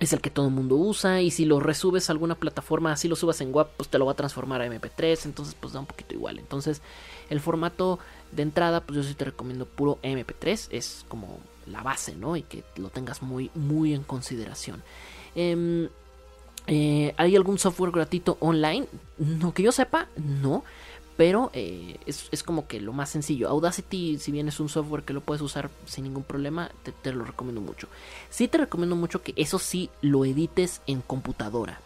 es 0.00 0.12
el 0.12 0.20
que 0.20 0.30
todo 0.30 0.48
el 0.48 0.52
mundo 0.52 0.74
usa 0.74 1.20
y 1.20 1.30
si 1.30 1.44
lo 1.44 1.60
resubes 1.60 2.08
a 2.08 2.12
alguna 2.12 2.34
plataforma, 2.34 2.92
así 2.92 3.06
lo 3.06 3.14
subas 3.14 3.40
en 3.40 3.54
WAP, 3.54 3.70
pues 3.76 3.88
te 3.88 3.98
lo 3.98 4.06
va 4.06 4.12
a 4.12 4.16
transformar 4.16 4.60
a 4.60 4.66
MP3, 4.66 5.26
entonces 5.26 5.54
pues 5.58 5.72
da 5.74 5.80
un 5.80 5.86
poquito 5.86 6.14
igual. 6.14 6.40
Entonces, 6.40 6.82
el 7.30 7.40
formato 7.40 8.00
de 8.32 8.42
entrada, 8.42 8.80
pues 8.80 8.96
yo 8.96 9.02
sí 9.02 9.14
te 9.14 9.26
recomiendo 9.26 9.66
puro 9.66 9.98
MP3, 10.02 10.68
es 10.70 11.04
como 11.08 11.38
la 11.66 11.82
base, 11.82 12.14
¿no? 12.14 12.36
Y 12.36 12.42
que 12.42 12.64
lo 12.76 12.88
tengas 12.88 13.22
muy, 13.22 13.50
muy 13.54 13.94
en 13.94 14.02
consideración. 14.02 14.82
Em, 15.34 15.88
eh, 16.66 17.14
¿Hay 17.16 17.36
algún 17.36 17.58
software 17.58 17.92
gratuito 17.92 18.36
online? 18.40 18.86
No 19.18 19.52
que 19.52 19.62
yo 19.62 19.72
sepa, 19.72 20.08
no. 20.16 20.64
Pero 21.16 21.50
eh, 21.52 21.98
es, 22.06 22.42
como 22.42 22.66
que 22.66 22.80
lo 22.80 22.94
más 22.94 23.10
sencillo. 23.10 23.48
Audacity, 23.48 24.18
si 24.18 24.32
bien 24.32 24.48
es 24.48 24.58
un 24.60 24.70
software 24.70 25.04
que 25.04 25.12
lo 25.12 25.20
puedes 25.20 25.42
usar 25.42 25.70
sin 25.84 26.04
ningún 26.04 26.22
problema, 26.22 26.70
te, 27.02 27.12
lo 27.12 27.24
recomiendo 27.24 27.60
mucho. 27.60 27.86
Sí 28.30 28.48
te 28.48 28.58
recomiendo 28.58 28.96
mucho 28.96 29.22
que 29.22 29.34
eso 29.36 29.58
sí 29.58 29.90
lo 30.00 30.24
edites 30.24 30.80
en 30.86 31.02
computadora. 31.02 31.80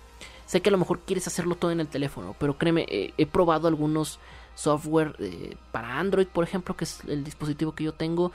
Sé 0.47 0.63
que 0.63 0.69
a 0.69 0.73
lo 0.73 0.79
mejor 0.79 1.01
quieres 1.01 1.27
hacerlo 1.27 1.57
todo 1.57 1.73
en 1.73 1.81
el 1.81 1.89
teléfono, 1.89 2.37
pero 2.39 2.57
créeme, 2.57 2.87
he 2.89 3.27
probado 3.27 3.67
algunos 3.67 4.21
software 4.57 5.15
eh, 5.21 5.57
para 5.71 6.01
Android, 6.01 6.27
por 6.27 6.43
ejemplo, 6.43 6.77
que 6.77 6.85
es 6.85 7.01
el 7.07 7.23
dispositivo 7.23 7.73
que 7.77 7.85
yo 7.85 7.93
tengo. 7.93 8.33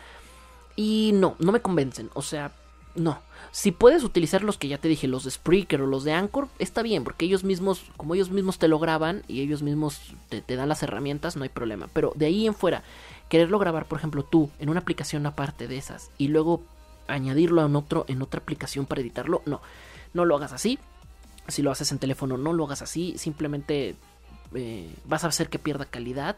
Y 0.77 1.12
no, 1.15 1.36
no 1.39 1.51
me 1.51 1.62
convencen. 1.62 2.10
O 2.13 2.21
sea, 2.21 2.53
no. 2.95 3.19
Si 3.51 3.71
puedes 3.71 4.03
utilizar 4.03 4.43
los 4.43 4.57
que 4.57 4.67
ya 4.69 4.77
te 4.77 4.88
dije, 4.88 5.07
los 5.07 5.25
de 5.25 5.31
Spreaker 5.31 5.81
o 5.81 5.88
los 5.88 6.03
de 6.03 6.13
Anchor, 6.13 6.47
está 6.60 6.81
bien, 6.81 7.03
porque 7.03 7.25
ellos 7.25 7.43
mismos, 7.43 7.84
como 7.97 8.15
ellos 8.15 8.29
mismos 8.29 8.60
te 8.60 8.67
lo 8.67 8.79
graban 8.79 9.23
y 9.27 9.41
ellos 9.41 9.62
mismos 9.62 9.99
te, 10.29 10.55
dan 10.55 10.69
las 10.69 10.84
herramientas, 10.84 11.36
no 11.36 11.43
hay 11.43 11.49
problema. 11.49 11.89
Pero 11.91 12.13
de 12.15 12.27
ahí 12.27 12.47
en 12.47 12.53
fuera, 12.53 12.84
quererlo 13.29 13.60
grabar, 13.60 13.88
por 13.88 13.97
ejemplo, 13.97 14.23
tú 14.23 14.49
en 14.60 14.69
una 14.69 14.79
aplicación 14.79 15.25
aparte 15.25 15.67
de 15.67 15.77
esas 15.77 16.12
y 16.17 16.27
luego 16.27 16.62
añadirlo 17.07 17.65
en, 17.65 17.75
otro, 17.75 18.05
en 18.07 18.21
otra 18.21 18.39
aplicación 18.39 18.86
para 18.86 19.01
editarlo, 19.01 19.41
no. 19.45 19.62
No 20.13 20.25
lo 20.25 20.36
hagas 20.36 20.53
así. 20.53 20.77
Si 21.47 21.62
lo 21.62 21.71
haces 21.71 21.91
en 21.91 21.99
teléfono, 21.99 22.38
no 22.38 22.53
lo 22.53 22.65
hagas 22.65 22.81
así. 22.81 23.17
Simplemente 23.17 23.95
eh, 24.56 24.90
vas 25.06 25.24
a 25.24 25.28
hacer 25.28 25.50
que 25.50 25.60
pierda 25.60 25.86
calidad 25.86 26.36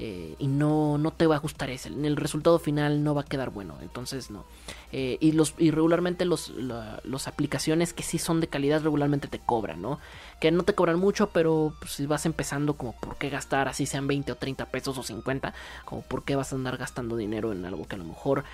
eh, 0.00 0.34
y 0.40 0.48
no, 0.48 0.98
no 0.98 1.12
te 1.12 1.26
va 1.26 1.36
a 1.36 1.38
gustar 1.38 1.70
ese. 1.70 1.88
El 1.88 2.16
resultado 2.16 2.58
final 2.58 3.04
no 3.04 3.14
va 3.14 3.22
a 3.22 3.24
quedar 3.24 3.50
bueno, 3.50 3.76
entonces 3.80 4.30
no. 4.30 4.44
Eh, 4.90 5.18
y, 5.20 5.32
los, 5.32 5.54
y 5.56 5.70
regularmente 5.70 6.24
los, 6.24 6.50
las 6.50 7.28
aplicaciones 7.28 7.92
que 7.92 8.02
sí 8.02 8.18
son 8.18 8.40
de 8.40 8.48
calidad 8.48 8.82
regularmente 8.82 9.28
te 9.28 9.38
cobran, 9.38 9.80
¿no? 9.80 10.00
Que 10.40 10.50
no 10.50 10.64
te 10.64 10.74
cobran 10.74 10.98
mucho, 10.98 11.30
pero 11.30 11.74
pues, 11.78 11.92
si 11.92 12.06
vas 12.06 12.26
empezando 12.26 12.74
como 12.74 12.96
por 12.98 13.16
qué 13.16 13.30
gastar, 13.30 13.68
así 13.68 13.86
sean 13.86 14.08
20 14.08 14.32
o 14.32 14.36
30 14.36 14.66
pesos 14.66 14.98
o 14.98 15.02
50, 15.04 15.54
como 15.84 16.02
por 16.02 16.24
qué 16.24 16.34
vas 16.34 16.52
a 16.52 16.56
andar 16.56 16.76
gastando 16.76 17.16
dinero 17.16 17.52
en 17.52 17.64
algo 17.64 17.86
que 17.86 17.94
a 17.94 17.98
lo 17.98 18.04
mejor... 18.04 18.44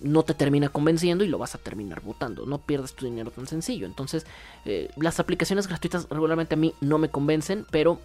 no 0.00 0.22
te 0.22 0.34
termina 0.34 0.68
convenciendo 0.68 1.24
y 1.24 1.28
lo 1.28 1.38
vas 1.38 1.54
a 1.54 1.58
terminar 1.58 2.00
votando. 2.02 2.46
No 2.46 2.58
pierdas 2.58 2.94
tu 2.94 3.04
dinero 3.04 3.30
tan 3.30 3.46
sencillo. 3.46 3.86
Entonces, 3.86 4.26
las 4.96 5.20
aplicaciones 5.20 5.66
gratuitas 5.66 6.08
regularmente 6.08 6.54
a 6.54 6.58
mí 6.58 6.74
no 6.80 6.98
me 6.98 7.10
convencen, 7.10 7.66
pero 7.70 8.00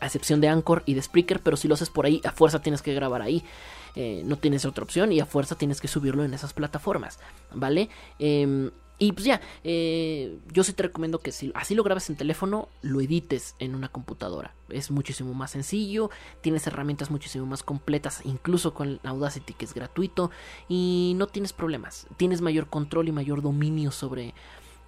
a 0.00 0.06
excepción 0.06 0.40
de 0.40 0.48
Anchor 0.48 0.82
y 0.86 0.94
de 0.94 1.02
Spreaker, 1.02 1.40
pero 1.40 1.56
si 1.56 1.68
lo 1.68 1.74
haces 1.74 1.90
por 1.90 2.06
ahí, 2.06 2.20
a 2.24 2.32
fuerza 2.32 2.62
tienes 2.62 2.82
que 2.82 2.94
grabar 2.94 3.22
ahí. 3.22 3.44
Eh, 3.94 4.22
no 4.24 4.36
tienes 4.36 4.64
otra 4.64 4.84
opción 4.84 5.12
y 5.12 5.20
a 5.20 5.26
fuerza 5.26 5.56
tienes 5.56 5.80
que 5.80 5.88
subirlo 5.88 6.24
en 6.24 6.34
esas 6.34 6.52
plataformas, 6.52 7.18
¿vale? 7.52 7.88
Em, 8.18 8.70
y 9.00 9.12
pues 9.12 9.24
ya, 9.24 9.40
eh, 9.62 10.38
yo 10.52 10.64
sí 10.64 10.72
te 10.72 10.82
recomiendo 10.82 11.20
que 11.20 11.30
si 11.30 11.52
así 11.54 11.76
lo 11.76 11.84
grabes 11.84 12.10
en 12.10 12.16
teléfono, 12.16 12.68
lo 12.82 13.00
edites 13.00 13.54
en 13.60 13.76
una 13.76 13.88
computadora. 13.88 14.54
Es 14.68 14.90
muchísimo 14.90 15.34
más 15.34 15.52
sencillo, 15.52 16.10
tienes 16.40 16.66
herramientas 16.66 17.10
muchísimo 17.10 17.46
más 17.46 17.62
completas, 17.62 18.22
incluso 18.24 18.74
con 18.74 18.98
Audacity 19.04 19.54
que 19.54 19.66
es 19.66 19.74
gratuito, 19.74 20.32
y 20.68 21.12
no 21.16 21.28
tienes 21.28 21.52
problemas. 21.52 22.08
Tienes 22.16 22.40
mayor 22.40 22.68
control 22.68 23.06
y 23.08 23.12
mayor 23.12 23.40
dominio 23.40 23.92
sobre, 23.92 24.34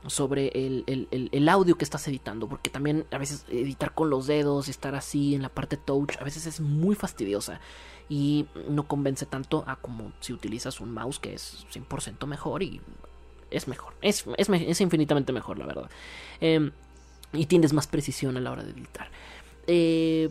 sobre 0.07 0.49
el, 0.49 1.49
audio 1.49 1.79
que 1.79 1.85
estás 1.85 2.09
editando, 2.09 2.49
porque 2.49 2.69
también 2.69 3.07
a 3.13 3.19
veces 3.19 3.45
editar 3.49 3.95
con 3.95 4.11
los 4.11 4.27
dedos 4.27 4.67
y 4.67 4.73
estar 4.73 4.97
así 4.97 5.37
en 5.37 5.43
la 5.43 5.51
parte 5.51 5.77
touch, 5.77 6.17
a 6.19 6.25
veces 6.25 6.47
es 6.47 6.61
muy 6.61 6.97
fastidiosa 6.97 7.61
y 8.09 8.47
no 8.69 8.89
convence 8.89 9.25
tanto 9.25 9.63
a 9.69 9.77
como 9.77 10.13
si 10.19 10.33
utilizas 10.33 10.81
un 10.81 10.93
mouse 10.93 11.21
que 11.21 11.33
es 11.33 11.65
100% 11.73 12.27
mejor 12.27 12.65
y 12.65 12.81
es 13.51 13.69
mejor, 13.69 13.95
es, 14.03 14.25
es, 14.37 14.81
infinitamente 14.81 15.33
mejor 15.33 15.59
la 15.59 15.67
verdad. 15.67 15.91
Em, 16.41 16.73
y 17.33 17.47
tienes 17.47 17.73
más 17.73 17.87
precisión 17.87 18.37
a 18.37 18.41
la 18.41 18.51
hora 18.51 18.65
de 18.65 18.73
editar. 18.73 19.09
Eh, 19.67 20.31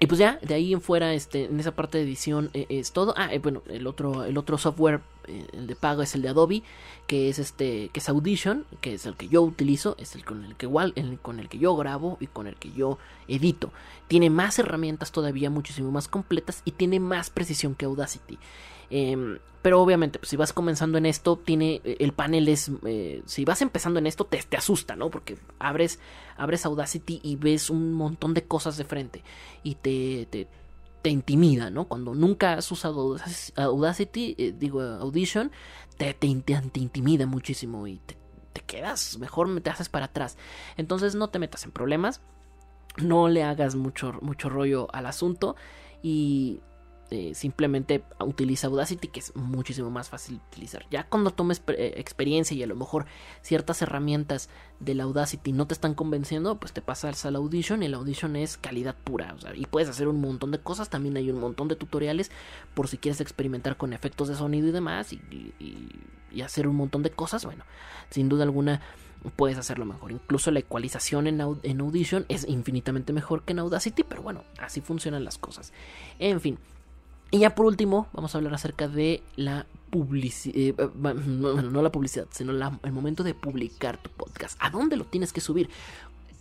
y 0.00 0.06
pues 0.06 0.18
ya, 0.18 0.38
de 0.42 0.54
ahí 0.54 0.72
en 0.72 0.80
fuera, 0.80 1.14
este, 1.14 1.44
en 1.44 1.58
esa 1.58 1.74
parte 1.74 1.98
de 1.98 2.04
edición 2.04 2.50
eh, 2.52 2.66
es 2.68 2.92
todo. 2.92 3.14
Ah, 3.16 3.32
eh, 3.32 3.38
bueno, 3.38 3.62
el 3.68 3.86
otro, 3.86 4.24
el 4.24 4.36
otro 4.36 4.58
software, 4.58 5.00
el 5.26 5.66
de 5.66 5.76
pago 5.76 6.02
es 6.02 6.14
el 6.14 6.22
de 6.22 6.28
Adobe, 6.28 6.62
que 7.06 7.28
es 7.28 7.38
este, 7.38 7.88
que 7.88 8.00
es 8.00 8.08
Audition, 8.08 8.66
que 8.80 8.94
es 8.94 9.06
el 9.06 9.16
que 9.16 9.28
yo 9.28 9.40
utilizo, 9.42 9.96
es 9.98 10.14
el 10.14 10.24
con 10.24 10.44
el 10.44 10.56
que 10.56 10.66
igual, 10.66 10.92
el, 10.96 11.18
con 11.20 11.40
el 11.40 11.48
que 11.48 11.58
yo 11.58 11.74
grabo 11.76 12.18
y 12.20 12.26
con 12.26 12.46
el 12.46 12.56
que 12.56 12.72
yo 12.72 12.98
edito. 13.28 13.72
Tiene 14.08 14.30
más 14.30 14.58
herramientas 14.58 15.12
todavía, 15.12 15.48
muchísimo 15.48 15.90
más 15.90 16.08
completas 16.08 16.60
y 16.64 16.72
tiene 16.72 17.00
más 17.00 17.30
precisión 17.30 17.74
que 17.74 17.86
Audacity. 17.86 18.38
Em, 18.96 19.40
pero 19.60 19.82
obviamente, 19.82 20.20
pues, 20.20 20.28
si 20.28 20.36
vas 20.36 20.52
comenzando 20.52 20.98
en 20.98 21.06
esto, 21.06 21.36
tiene 21.36 21.80
el 21.82 22.12
panel 22.12 22.48
es, 22.48 22.70
eh, 22.86 23.24
si 23.26 23.44
vas 23.44 23.60
empezando 23.60 23.98
en 23.98 24.06
esto, 24.06 24.24
te, 24.24 24.40
te, 24.40 24.56
asusta, 24.56 24.94
¿no? 24.94 25.10
Porque 25.10 25.36
abres, 25.58 25.98
abres 26.36 26.64
Audacity 26.64 27.18
y 27.24 27.34
ves 27.34 27.70
un 27.70 27.92
montón 27.92 28.34
de 28.34 28.44
cosas 28.44 28.76
de 28.76 28.84
frente 28.84 29.24
y 29.64 29.74
te, 29.74 30.28
te, 30.30 30.46
te 31.02 31.10
intimida, 31.10 31.70
¿no? 31.70 31.86
Cuando 31.86 32.14
nunca 32.14 32.52
has 32.52 32.70
usado 32.70 33.16
Audacity, 33.56 34.36
eh, 34.38 34.54
digo 34.56 34.80
Audition, 34.80 35.50
te, 35.96 36.14
te, 36.14 36.28
intimida 36.28 37.26
muchísimo 37.26 37.88
y 37.88 37.96
te, 37.98 38.16
te 38.52 38.60
quedas, 38.60 39.18
mejor 39.18 39.60
te 39.60 39.70
haces 39.70 39.88
para 39.88 40.04
atrás. 40.04 40.36
Entonces 40.76 41.16
no 41.16 41.30
te 41.30 41.40
metas 41.40 41.64
en 41.64 41.72
problemas, 41.72 42.20
no 42.98 43.26
le 43.28 43.42
hagas 43.42 43.74
mucho, 43.74 44.12
mucho 44.20 44.48
rollo 44.48 44.86
al 44.92 45.06
asunto 45.06 45.56
y 46.00 46.60
eh, 47.10 47.34
simplemente 47.34 48.02
utiliza 48.18 48.66
Audacity 48.66 49.08
que 49.08 49.20
es 49.20 49.36
muchísimo 49.36 49.90
más 49.90 50.08
fácil 50.08 50.38
de 50.38 50.44
utilizar. 50.46 50.86
Ya 50.90 51.06
cuando 51.06 51.30
tomes 51.30 51.62
eh, 51.68 51.94
experiencia 51.98 52.56
y 52.56 52.62
a 52.62 52.66
lo 52.66 52.76
mejor 52.76 53.04
ciertas 53.42 53.82
herramientas 53.82 54.48
del 54.80 55.00
Audacity 55.00 55.52
no 55.52 55.66
te 55.66 55.74
están 55.74 55.94
convenciendo, 55.94 56.58
pues 56.58 56.72
te 56.72 56.80
pasas 56.80 57.24
al 57.26 57.36
Audition 57.36 57.82
y 57.82 57.86
el 57.86 57.94
Audition 57.94 58.36
es 58.36 58.56
calidad 58.56 58.96
pura. 58.96 59.36
y 59.54 59.66
puedes 59.66 59.88
hacer 59.90 60.08
un 60.08 60.20
montón 60.20 60.50
de 60.50 60.60
cosas, 60.60 60.88
también 60.88 61.16
hay 61.16 61.30
un 61.30 61.40
montón 61.40 61.68
de 61.68 61.76
tutoriales 61.76 62.30
por 62.72 62.88
si 62.88 62.96
quieres 62.96 63.20
experimentar 63.20 63.76
con 63.76 63.92
efectos 63.92 64.28
de 64.28 64.34
sonido 64.34 64.68
y 64.68 64.72
demás 64.72 65.12
y, 65.12 65.20
hacer 66.42 66.66
un 66.66 66.76
montón 66.76 67.02
de 67.02 67.10
cosas. 67.10 67.44
Bueno, 67.44 67.64
sin 68.10 68.28
duda 68.28 68.42
alguna 68.42 68.80
puedes 69.36 69.56
hacerlo 69.58 69.84
mejor. 69.84 70.10
Incluso 70.10 70.50
la 70.50 70.58
ecualización 70.58 71.26
en, 71.26 71.40
en, 71.62 71.80
Audition 71.80 72.26
es 72.28 72.46
infinitamente 72.48 73.12
mejor 73.12 73.44
que 73.44 73.52
en 73.52 73.60
Audacity, 73.60 74.02
pero 74.02 74.22
bueno, 74.22 74.42
así 74.58 74.80
funcionan 74.80 75.24
las 75.24 75.38
cosas. 75.38 75.72
En 76.18 76.40
fin, 76.40 76.58
y 77.34 77.40
ya 77.40 77.52
por 77.56 77.66
último, 77.66 78.06
vamos 78.12 78.32
a 78.32 78.38
hablar 78.38 78.54
acerca 78.54 78.86
de 78.86 79.20
la 79.34 79.66
publicidad, 79.90 80.56
eh, 80.56 80.74
eh, 80.78 81.14
no, 81.26 81.82
la 81.82 81.90
publicidad, 81.90 82.28
sino 82.30 82.52
el 82.52 82.92
momento 82.92 83.24
de 83.24 83.34
publicar 83.34 83.98
tu 83.98 84.08
podcast. 84.08 84.56
¿A 84.60 84.70
dónde 84.70 84.96
lo 84.96 85.04
tienes 85.04 85.32
que 85.32 85.40
subir? 85.40 85.68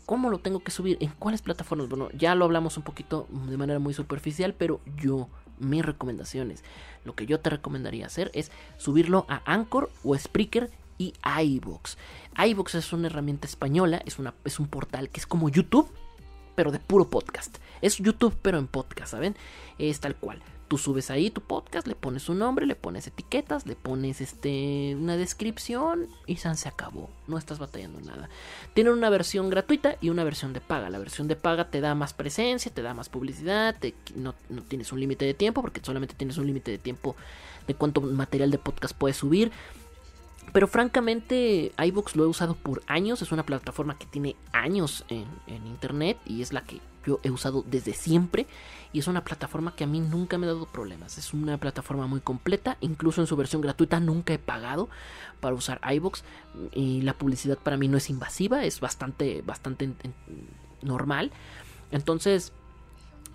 ¿Cómo 0.05 0.29
lo 0.29 0.37
tengo 0.37 0.59
que 0.59 0.69
subir? 0.69 0.99
¿En 0.99 1.09
cuáles 1.17 1.41
plataformas? 1.41 1.89
Bueno, 1.89 2.09
ya 2.15 2.35
lo 2.35 2.45
hablamos 2.45 2.77
un 2.77 2.83
poquito 2.83 3.27
de 3.31 3.57
manera 3.57 3.79
muy 3.79 3.95
superficial, 3.95 4.53
pero 4.53 4.81
yo, 4.95 5.29
mis 5.57 5.83
recomendaciones, 5.83 6.63
lo 7.05 7.15
que 7.15 7.25
yo 7.25 7.39
te 7.39 7.49
recomendaría 7.49 8.05
hacer 8.05 8.29
es 8.35 8.51
subirlo 8.77 9.25
a 9.29 9.41
Anchor 9.51 9.89
o 10.03 10.15
Spreaker 10.15 10.69
y 10.99 11.15
iVoox. 11.25 11.97
iVoox 12.37 12.75
es 12.75 12.93
una 12.93 13.07
herramienta 13.07 13.47
española, 13.47 13.99
es, 14.05 14.19
una, 14.19 14.35
es 14.45 14.59
un 14.59 14.67
portal 14.67 15.09
que 15.09 15.21
es 15.21 15.25
como 15.25 15.49
YouTube, 15.49 15.91
pero 16.53 16.71
de 16.71 16.77
puro 16.77 17.09
podcast. 17.09 17.57
Es 17.81 17.97
YouTube, 17.97 18.37
pero 18.43 18.59
en 18.59 18.67
podcast, 18.67 19.09
¿saben? 19.09 19.35
Es 19.79 19.99
tal 19.99 20.15
cual. 20.15 20.43
Tú 20.67 20.77
subes 20.77 21.11
ahí 21.11 21.29
tu 21.29 21.41
podcast, 21.41 21.87
le 21.87 21.95
pones 21.95 22.29
un 22.29 22.39
nombre, 22.39 22.65
le 22.65 22.75
pones 22.75 23.05
etiquetas, 23.07 23.67
le 23.67 23.75
pones 23.75 24.21
este 24.21 24.95
una 24.99 25.17
descripción 25.17 26.07
y 26.25 26.37
San 26.37 26.57
se 26.57 26.69
acabó. 26.69 27.09
No 27.27 27.37
estás 27.37 27.59
batallando 27.59 27.99
nada. 28.01 28.29
Tienen 28.73 28.93
una 28.93 29.09
versión 29.09 29.49
gratuita 29.49 29.97
y 30.01 30.09
una 30.09 30.23
versión 30.23 30.53
de 30.53 30.61
paga. 30.61 30.89
La 30.89 30.99
versión 30.99 31.27
de 31.27 31.35
paga 31.35 31.69
te 31.69 31.81
da 31.81 31.95
más 31.95 32.13
presencia, 32.13 32.73
te 32.73 32.81
da 32.81 32.93
más 32.93 33.09
publicidad, 33.09 33.75
no, 34.15 34.35
no 34.49 34.61
tienes 34.63 34.91
un 34.91 34.99
límite 34.99 35.25
de 35.25 35.33
tiempo 35.33 35.61
porque 35.61 35.81
solamente 35.83 36.15
tienes 36.15 36.37
un 36.37 36.47
límite 36.47 36.71
de 36.71 36.77
tiempo 36.77 37.15
de 37.67 37.75
cuánto 37.75 38.01
material 38.01 38.51
de 38.51 38.57
podcast 38.57 38.95
puedes 38.97 39.17
subir. 39.17 39.51
Pero 40.51 40.67
francamente, 40.67 41.71
iVoox 41.77 42.15
lo 42.15 42.23
he 42.23 42.27
usado 42.27 42.55
por 42.55 42.83
años. 42.87 43.21
Es 43.21 43.31
una 43.31 43.45
plataforma 43.45 43.97
que 43.97 44.05
tiene 44.05 44.35
años 44.51 45.05
en, 45.07 45.25
en, 45.47 45.65
internet 45.67 46.17
y 46.25 46.41
es 46.41 46.51
la 46.53 46.61
que 46.61 46.79
yo 47.05 47.19
he 47.23 47.31
usado 47.31 47.63
desde 47.67 47.93
siempre. 47.93 48.47
Y 48.91 48.99
es 48.99 49.07
una 49.07 49.23
plataforma 49.23 49.75
que 49.75 49.83
a 49.83 49.87
mí 49.87 49.99
nunca 49.99 50.37
me 50.37 50.45
ha 50.45 50.53
dado 50.53 50.65
problemas. 50.67 51.17
Es 51.17 51.33
una 51.33 51.57
plataforma 51.57 52.07
muy 52.07 52.21
completa. 52.21 52.77
Incluso 52.81 53.21
en 53.21 53.27
su 53.27 53.35
versión 53.35 53.61
gratuita 53.61 53.99
nunca 53.99 54.33
he 54.33 54.39
pagado 54.39 54.89
para 55.39 55.55
usar 55.55 55.81
iVoox. 55.83 56.23
Y 56.73 57.01
la 57.01 57.13
publicidad 57.13 57.57
para 57.57 57.77
mí 57.77 57.87
no 57.87 57.97
es 57.97 58.09
invasiva. 58.09 58.63
Es 58.63 58.79
bastante, 58.79 59.41
bastante 59.41 59.91
normal. 60.81 61.31
Entonces, 61.91 62.53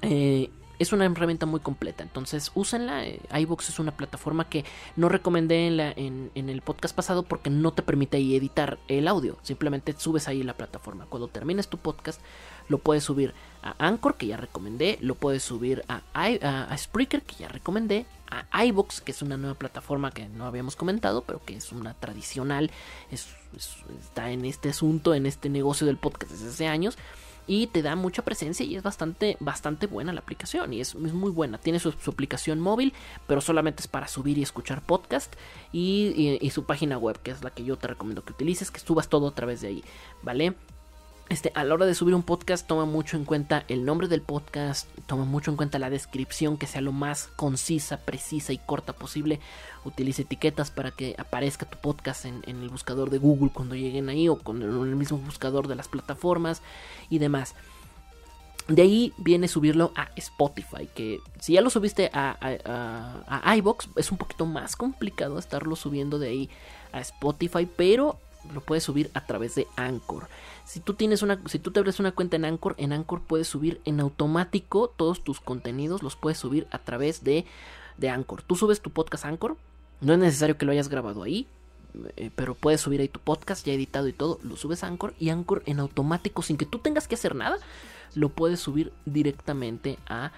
eh, 0.03 0.51
es 0.79 0.93
una 0.93 1.07
herramienta 1.07 1.47
muy 1.47 1.61
completa. 1.61 2.03
Entonces, 2.03 2.53
úsenla. 2.55 3.07
Eh, 3.07 3.21
iVoox 3.41 3.69
es 3.69 3.79
una 3.79 3.97
plataforma 3.97 4.49
que 4.49 4.65
no 4.97 5.09
recomendé 5.09 5.67
en, 5.67 5.77
la, 5.77 5.91
en, 5.91 6.31
el 6.35 6.63
podcast 6.63 6.95
pasado 6.95 7.23
porque 7.23 7.51
no 7.51 7.73
te 7.73 7.83
permite 7.83 8.17
ahí 8.17 8.37
editar 8.37 8.79
el 8.89 9.09
audio. 9.09 9.39
Simplemente 9.43 9.95
subes 9.97 10.29
ahí 10.29 10.43
la 10.43 10.57
plataforma. 10.57 11.07
Cuando 11.07 11.29
termines 11.29 11.69
tu 11.69 11.79
podcast, 11.79 12.21
lo 12.69 12.79
puedes 12.79 13.05
subir 13.05 13.35
a 13.63 13.75
Anchor, 13.85 14.17
que 14.17 14.27
ya 14.27 14.37
recomendé. 14.37 14.99
Lo 15.01 15.15
puedes 15.15 15.43
subir 15.43 15.85
a, 15.89 16.03
a, 16.15 16.77
Spreaker, 16.77 17.23
que 17.23 17.37
ya 17.37 17.49
recomendé. 17.49 18.07
A 18.31 18.67
iVoox, 18.67 19.01
que 19.01 19.13
es 19.13 19.23
una 19.23 19.39
nueva 19.39 19.55
plataforma 19.55 20.11
que 20.11 20.29
no 20.29 20.45
habíamos 20.45 20.77
comentado, 20.77 21.23
pero 21.23 21.43
que 21.45 21.57
es 21.57 21.73
una 21.73 21.95
tradicional. 21.95 22.71
está 23.11 24.31
en 24.31 24.45
este 24.45 24.69
asunto, 24.69 25.15
en 25.15 25.25
este 25.27 25.49
negocio 25.49 25.87
del 25.87 25.97
podcast 25.97 26.33
desde 26.33 26.49
hace 26.49 26.67
años 26.67 26.99
y 27.49 27.67
te 27.67 27.83
da 27.83 27.97
mucha 27.97 28.23
presencia 28.25 28.65
y 28.65 28.77
es 28.77 28.83
bastante, 28.83 29.39
bastante 29.41 29.87
buena 29.87 30.13
la 30.13 30.21
aplicación 30.21 30.73
y 30.75 30.81
es, 30.81 30.95
muy 30.95 31.31
buena. 31.31 31.59
Tiene 31.59 31.81
su, 31.81 31.89
aplicación 32.07 32.61
móvil, 32.61 32.93
pero 33.27 33.41
solamente 33.41 33.81
es 33.81 33.89
para 33.89 34.07
subir 34.07 34.39
y 34.39 34.43
escuchar 34.43 34.83
podcast 34.83 35.35
y, 35.73 36.39
su 36.53 36.65
página 36.65 36.99
web, 36.99 37.19
que 37.23 37.31
es 37.31 37.43
la 37.43 37.51
que 37.51 37.65
yo 37.65 37.77
te 37.77 37.89
recomiendo 37.89 38.25
que 38.25 38.33
utilices, 38.33 38.71
que 38.71 38.81
subas 38.81 39.09
todo 39.09 39.29
a 39.29 39.35
través 39.35 39.63
de 39.63 39.69
ahí, 39.69 39.85
¿vale? 40.23 40.55
Este, 41.29 41.53
a 41.55 41.63
la 41.63 41.75
hora 41.75 41.85
de 41.85 41.95
subir 41.95 42.15
un 42.15 42.23
podcast, 42.23 42.67
toma 42.67 42.87
mucho 42.87 43.19
en 43.19 43.27
cuenta 43.27 43.65
el 43.69 43.85
nombre 43.85 44.09
del 44.09 44.23
podcast, 44.23 44.89
toma 45.07 45.27
mucho 45.27 45.51
en 45.51 45.59
cuenta 45.59 45.79
la 45.79 45.91
descripción 45.91 46.57
que 46.57 46.67
sea 46.67 46.81
lo 46.81 46.93
más 46.93 47.29
concisa, 47.37 47.99
precisa 47.99 48.55
y 48.55 48.59
corta 48.59 48.95
posible. 48.95 49.39
Utiliza 49.85 50.23
etiquetas 50.23 50.71
para 50.71 50.91
que 50.91 51.15
aparezca 51.19 51.67
tu 51.67 51.77
podcast 51.77 52.25
en, 52.25 52.43
el 52.47 52.71
buscador 52.71 53.11
de 53.11 53.19
Google 53.19 53.51
cuando 53.53 53.75
lleguen 53.75 54.09
ahí 54.09 54.27
o 54.27 54.39
con 54.39 54.63
el, 54.63 54.97
mismo 54.97 55.19
buscador 55.19 55.69
de 55.69 55.75
las 55.75 55.89
plataformas 55.89 56.63
y 57.11 57.19
demás. 57.19 57.55
De 58.67 58.81
ahí 58.81 59.13
viene 59.19 59.49
subirlo 59.49 59.93
a 59.97 60.09
Spotify, 60.17 60.89
que 60.95 61.21
si 61.41 61.55
ya 61.55 61.61
lo 61.61 61.69
subiste 61.69 62.11
a, 62.15 62.37
a, 62.41 63.43
a 63.49 63.57
iBox, 63.57 63.91
es 63.97 64.11
un 64.11 64.17
poquito 64.17 64.47
más 64.47 64.77
complicado 64.77 65.39
estarlo 65.39 65.77
subiendo 65.77 66.19
de 66.19 66.29
ahí 66.29 66.51
a 66.93 67.01
Spotify, 67.01 67.67
pero 67.77 68.19
lo 68.53 68.61
puedes 68.61 68.85
subir 68.85 69.11
a 69.15 69.27
través 69.27 69.55
de 69.55 69.67
Anchor. 69.77 70.29
Si 70.65 70.81
tú 70.81 70.95
tienes 70.95 71.23
una, 71.23 71.41
si 71.47 71.59
tú 71.59 71.71
te 71.71 71.81
abres 71.81 72.01
una 72.01 72.13
cuenta 72.13 72.37
en 72.37 72.45
Anchor, 72.45 72.75
en 72.79 72.93
Anchor 72.93 73.23
puedes 73.23 73.49
subir 73.49 73.81
en 73.85 74.01
automático 74.01 74.89
todos 74.89 75.25
tus 75.25 75.41
contenidos, 75.41 76.03
los 76.03 76.17
puedes 76.17 76.39
subir 76.39 76.67
a 76.71 76.79
través 76.79 77.25
de, 77.25 77.47
de 77.97 78.11
Anchor. 78.11 78.43
Tú 78.43 78.57
subes 78.57 78.81
tu 78.81 78.91
podcast 78.91 79.25
Anchor, 79.25 79.57
no 80.01 80.13
es 80.13 80.19
necesario 80.19 80.59
que 80.59 80.67
lo 80.67 80.73
hayas 80.73 80.89
grabado 80.89 81.23
ahí, 81.23 81.47
eh, 82.17 82.31
pero 82.37 82.55
puedes 82.55 82.81
subir 82.81 83.01
ahí 83.01 83.09
tu 83.09 83.21
podcast 83.21 83.67
ya 83.67 83.73
editado 83.73 84.09
y 84.09 84.13
todo, 84.13 84.39
lo 84.43 84.57
subes 84.57 84.85
a 84.85 84.89
Anchor 84.89 85.15
y 85.19 85.31
Anchor 85.31 85.63
en 85.67 85.81
automático, 85.81 86.43
sin 86.43 86.57
que 86.57 86.67
tú 86.67 86.79
tengas 86.79 87.09
que 87.09 87.15
hacer 87.15 87.35
nada, 87.35 87.59
lo 88.15 88.29
puedes 88.29 88.61
subir 88.61 88.93
directamente 89.07 89.99
a 90.07 90.33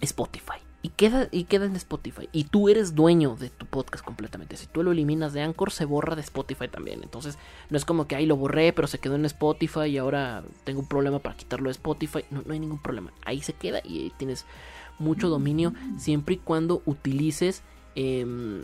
Spotify. 0.00 0.69
Y 0.82 0.88
queda, 0.90 1.28
y 1.30 1.44
queda 1.44 1.66
en 1.66 1.76
Spotify. 1.76 2.28
Y 2.32 2.44
tú 2.44 2.68
eres 2.68 2.94
dueño 2.94 3.36
de 3.36 3.50
tu 3.50 3.66
podcast 3.66 4.04
completamente. 4.04 4.56
Si 4.56 4.66
tú 4.66 4.82
lo 4.82 4.92
eliminas 4.92 5.32
de 5.32 5.42
Anchor, 5.42 5.72
se 5.72 5.84
borra 5.84 6.16
de 6.16 6.22
Spotify 6.22 6.68
también. 6.68 7.00
Entonces, 7.02 7.38
no 7.68 7.76
es 7.76 7.84
como 7.84 8.06
que 8.06 8.16
ahí 8.16 8.24
lo 8.24 8.36
borré, 8.36 8.72
pero 8.72 8.88
se 8.88 8.98
quedó 8.98 9.16
en 9.16 9.26
Spotify 9.26 9.86
y 9.86 9.98
ahora 9.98 10.42
tengo 10.64 10.80
un 10.80 10.88
problema 10.88 11.18
para 11.18 11.36
quitarlo 11.36 11.68
de 11.68 11.72
Spotify. 11.72 12.24
No, 12.30 12.42
no 12.46 12.54
hay 12.54 12.60
ningún 12.60 12.80
problema. 12.80 13.12
Ahí 13.24 13.42
se 13.42 13.52
queda 13.52 13.80
y 13.84 13.98
ahí 13.98 14.12
tienes 14.16 14.46
mucho 14.98 15.28
dominio 15.28 15.74
siempre 15.98 16.36
y 16.36 16.38
cuando 16.38 16.82
utilices. 16.86 17.62
Em, 17.94 18.62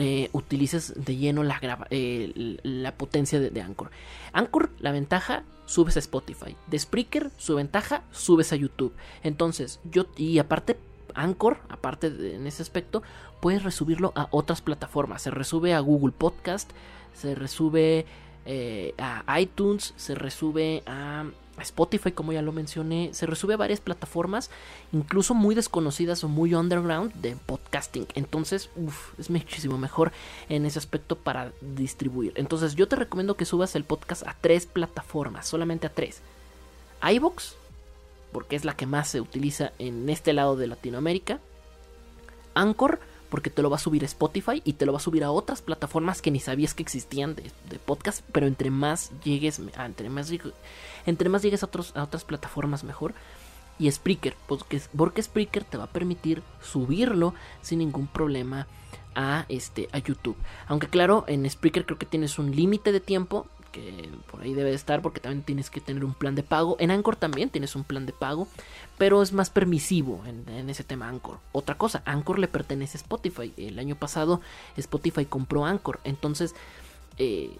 eh, 0.00 0.28
utilices 0.32 0.92
de 1.04 1.16
lleno 1.16 1.42
la, 1.42 1.58
eh, 1.90 2.56
la 2.62 2.94
potencia 2.94 3.40
de, 3.40 3.50
de, 3.50 3.62
Anchor. 3.62 3.90
Anchor, 4.32 4.70
la 4.78 4.92
ventaja, 4.92 5.42
subes 5.66 5.96
a 5.96 5.98
Spotify. 5.98 6.54
De 6.68 6.78
Spreaker, 6.78 7.32
su 7.36 7.56
ventaja, 7.56 8.04
subes 8.12 8.52
a 8.52 8.56
YouTube. 8.56 8.94
Entonces, 9.24 9.80
yo, 9.90 10.06
y 10.16 10.38
aparte 10.38 10.76
Anchor, 11.22 11.58
aparte 11.68 12.10
de, 12.10 12.36
en 12.36 12.46
ese 12.46 12.62
aspecto, 12.62 13.02
puedes 13.40 13.62
resubirlo 13.62 14.12
a 14.14 14.28
otras 14.30 14.62
plataformas. 14.62 15.22
Se 15.22 15.30
resube 15.30 15.74
a 15.74 15.80
Google 15.80 16.12
Podcast, 16.16 16.70
se 17.14 17.34
resube 17.34 18.06
eh, 18.46 18.94
a 18.98 19.40
iTunes, 19.40 19.92
se 19.96 20.14
resube 20.14 20.82
a 20.86 21.26
Spotify, 21.60 22.12
como 22.12 22.32
ya 22.32 22.42
lo 22.42 22.52
mencioné, 22.52 23.10
se 23.12 23.26
resube 23.26 23.54
a 23.54 23.56
varias 23.56 23.80
plataformas, 23.80 24.50
incluso 24.92 25.34
muy 25.34 25.54
desconocidas 25.54 26.22
o 26.24 26.28
muy 26.28 26.54
underground 26.54 27.12
de 27.14 27.36
podcasting. 27.36 28.06
Entonces, 28.14 28.70
uf, 28.76 29.18
es 29.18 29.30
muchísimo 29.30 29.78
mejor 29.78 30.12
en 30.48 30.66
ese 30.66 30.78
aspecto 30.78 31.16
para 31.16 31.52
distribuir. 31.60 32.32
Entonces, 32.36 32.74
yo 32.74 32.88
te 32.88 32.96
recomiendo 32.96 33.36
que 33.36 33.44
subas 33.44 33.74
el 33.76 33.84
podcast 33.84 34.26
a 34.26 34.36
tres 34.40 34.66
plataformas, 34.66 35.46
solamente 35.46 35.86
a 35.86 35.94
tres: 35.94 36.22
iBox, 37.02 37.56
porque 38.32 38.56
es 38.56 38.64
la 38.64 38.76
que 38.76 38.86
más 38.86 39.08
se 39.08 39.20
utiliza 39.20 39.72
en 39.78 40.08
este 40.08 40.32
lado 40.32 40.56
de 40.56 40.66
Latinoamérica. 40.66 41.40
Anchor, 42.54 43.00
porque 43.30 43.50
te 43.50 43.62
lo 43.62 43.70
va 43.70 43.76
a 43.76 43.80
subir 43.80 44.02
a 44.02 44.06
Spotify 44.06 44.62
y 44.64 44.74
te 44.74 44.86
lo 44.86 44.92
va 44.92 44.98
a 44.98 45.02
subir 45.02 45.24
a 45.24 45.30
otras 45.30 45.62
plataformas 45.62 46.22
que 46.22 46.30
ni 46.30 46.40
sabías 46.40 46.74
que 46.74 46.82
existían 46.82 47.34
de, 47.34 47.50
de 47.68 47.78
podcast, 47.78 48.24
pero 48.32 48.46
entre 48.46 48.70
más 48.70 49.12
llegues, 49.22 49.60
ah, 49.76 49.86
entre 49.86 50.08
más, 50.08 50.32
entre 51.06 51.28
más 51.28 51.42
llegues 51.42 51.62
a, 51.62 51.68
a 51.94 52.02
otras 52.02 52.24
plataformas 52.24 52.84
mejor. 52.84 53.14
Y 53.78 53.90
Spreaker, 53.90 54.34
porque, 54.48 54.80
porque 54.96 55.22
Spreaker 55.22 55.62
te 55.62 55.76
va 55.76 55.84
a 55.84 55.92
permitir 55.92 56.42
subirlo 56.60 57.34
sin 57.62 57.78
ningún 57.78 58.08
problema 58.08 58.66
a, 59.14 59.46
este, 59.48 59.88
a 59.92 59.98
YouTube. 59.98 60.36
Aunque 60.66 60.88
claro, 60.88 61.24
en 61.28 61.48
Spreaker 61.48 61.86
creo 61.86 61.98
que 61.98 62.06
tienes 62.06 62.38
un 62.38 62.54
límite 62.54 62.90
de 62.90 63.00
tiempo 63.00 63.46
que 63.72 64.08
por 64.30 64.42
ahí 64.42 64.54
debe 64.54 64.70
de 64.70 64.76
estar 64.76 65.02
porque 65.02 65.20
también 65.20 65.42
tienes 65.42 65.70
que 65.70 65.80
tener 65.80 66.04
un 66.04 66.14
plan 66.14 66.34
de 66.34 66.42
pago. 66.42 66.76
En 66.80 66.90
Anchor 66.90 67.16
también 67.16 67.50
tienes 67.50 67.76
un 67.76 67.84
plan 67.84 68.06
de 68.06 68.12
pago, 68.12 68.48
pero 68.96 69.22
es 69.22 69.32
más 69.32 69.50
permisivo 69.50 70.22
en, 70.26 70.70
ese 70.70 70.84
tema 70.84 71.08
Anchor. 71.08 71.38
Otra 71.52 71.76
cosa, 71.76 72.02
Anchor 72.04 72.38
le 72.38 72.48
pertenece 72.48 72.98
a 72.98 73.00
Spotify. 73.00 73.52
El 73.56 73.78
año 73.78 73.96
pasado 73.96 74.40
Spotify 74.76 75.24
compró 75.24 75.64
Anchor, 75.64 76.00
entonces 76.04 76.54
eh, 77.18 77.56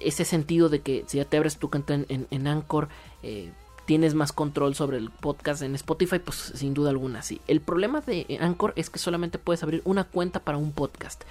ese 0.00 0.24
sentido 0.24 0.68
de 0.68 0.80
que 0.80 1.04
si 1.06 1.18
ya 1.18 1.24
te 1.24 1.36
abres 1.36 1.58
tu 1.58 1.70
cuenta 1.70 1.94
en, 1.94 2.26
en, 2.30 2.46
Anchor, 2.46 2.88
eh, 3.22 3.52
tienes 3.86 4.14
más 4.14 4.32
control 4.32 4.74
sobre 4.74 4.96
el 4.96 5.10
podcast 5.10 5.62
en 5.62 5.74
Spotify, 5.74 6.18
pues 6.18 6.36
sin 6.36 6.74
duda 6.74 6.90
alguna 6.90 7.22
sí. 7.22 7.40
El 7.46 7.60
problema 7.60 8.00
de 8.00 8.38
Anchor 8.40 8.72
es 8.76 8.90
que 8.90 8.98
solamente 8.98 9.38
puedes 9.38 9.62
abrir 9.62 9.82
una 9.84 10.04
cuenta 10.04 10.40
para 10.40 10.58
un 10.58 10.72
podcast. 10.72 11.22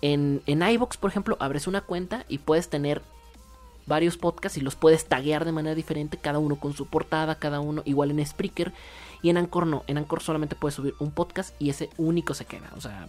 En, 0.00 0.42
en 0.46 0.62
iVoox, 0.62 0.96
por 0.96 1.10
ejemplo, 1.10 1.36
abres 1.38 1.68
una 1.68 1.80
cuenta 1.82 2.24
y 2.28 2.38
puedes 2.38 2.68
tener 2.68 3.02
varios 3.86 4.16
podcasts 4.16 4.58
y 4.58 4.60
los 4.60 4.76
puedes 4.76 5.06
taguear 5.06 5.44
de 5.44 5.52
manera 5.52 5.74
diferente, 5.74 6.18
cada 6.18 6.38
uno 6.38 6.56
con 6.56 6.72
su 6.72 6.86
portada, 6.86 7.36
cada 7.36 7.60
uno 7.60 7.82
igual 7.84 8.10
en 8.10 8.24
Spreaker. 8.24 8.72
Y 9.22 9.30
en 9.30 9.36
Anchor 9.36 9.66
no, 9.66 9.84
en 9.86 9.98
Anchor 9.98 10.22
solamente 10.22 10.56
puedes 10.56 10.74
subir 10.74 10.94
un 10.98 11.12
podcast 11.12 11.54
y 11.60 11.70
ese 11.70 11.90
único 11.96 12.34
se 12.34 12.44
queda. 12.44 12.70
O 12.76 12.80
sea, 12.80 13.06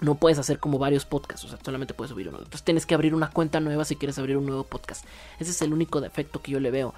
no 0.00 0.14
puedes 0.14 0.38
hacer 0.38 0.58
como 0.58 0.78
varios 0.78 1.04
podcasts, 1.04 1.44
o 1.44 1.48
sea, 1.48 1.58
solamente 1.62 1.94
puedes 1.94 2.10
subir 2.10 2.28
uno. 2.28 2.38
Entonces 2.38 2.62
tienes 2.62 2.86
que 2.86 2.94
abrir 2.94 3.14
una 3.14 3.30
cuenta 3.30 3.60
nueva 3.60 3.84
si 3.84 3.96
quieres 3.96 4.18
abrir 4.18 4.36
un 4.36 4.46
nuevo 4.46 4.64
podcast. 4.64 5.04
Ese 5.38 5.50
es 5.50 5.62
el 5.62 5.72
único 5.72 6.00
defecto 6.00 6.40
que 6.40 6.52
yo 6.52 6.60
le 6.60 6.70
veo 6.70 6.94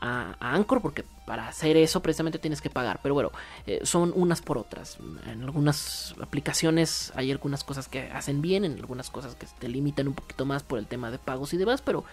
a, 0.00 0.36
Anchor, 0.40 0.82
porque 0.82 1.04
para 1.26 1.48
hacer 1.48 1.76
eso 1.76 2.02
precisamente 2.02 2.38
tienes 2.38 2.60
que 2.60 2.68
pagar. 2.68 3.00
Pero 3.02 3.14
bueno, 3.14 3.30
eh, 3.66 3.80
son 3.84 4.12
unas 4.14 4.42
por 4.42 4.58
otras. 4.58 4.98
En 5.26 5.42
algunas 5.42 6.14
aplicaciones 6.20 7.12
hay 7.14 7.30
algunas 7.30 7.64
cosas 7.64 7.88
que 7.88 8.10
hacen 8.10 8.42
bien, 8.42 8.64
en 8.64 8.72
algunas 8.72 9.10
cosas 9.10 9.34
que 9.36 9.46
te 9.58 9.68
limitan 9.68 10.08
un 10.08 10.14
poquito 10.14 10.44
más 10.44 10.62
por 10.62 10.78
el 10.78 10.86
tema 10.86 11.10
de 11.10 11.18
pagos 11.18 11.54
y 11.54 11.56
demás, 11.56 11.82
pero 11.82 12.04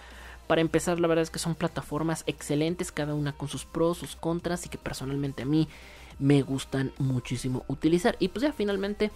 para 0.50 0.62
empezar, 0.62 0.98
la 0.98 1.06
verdad 1.06 1.22
es 1.22 1.30
que 1.30 1.38
son 1.38 1.54
plataformas 1.54 2.24
excelentes, 2.26 2.90
cada 2.90 3.14
una 3.14 3.32
con 3.32 3.46
sus 3.46 3.64
pros, 3.64 3.98
sus 3.98 4.16
contras 4.16 4.66
y 4.66 4.68
que 4.68 4.78
personalmente 4.78 5.44
a 5.44 5.46
mí 5.46 5.68
me 6.18 6.42
gustan 6.42 6.90
muchísimo 6.98 7.64
utilizar. 7.68 8.16
Y 8.18 8.26
pues 8.26 8.42
ya 8.42 8.52
finalmente 8.52 9.12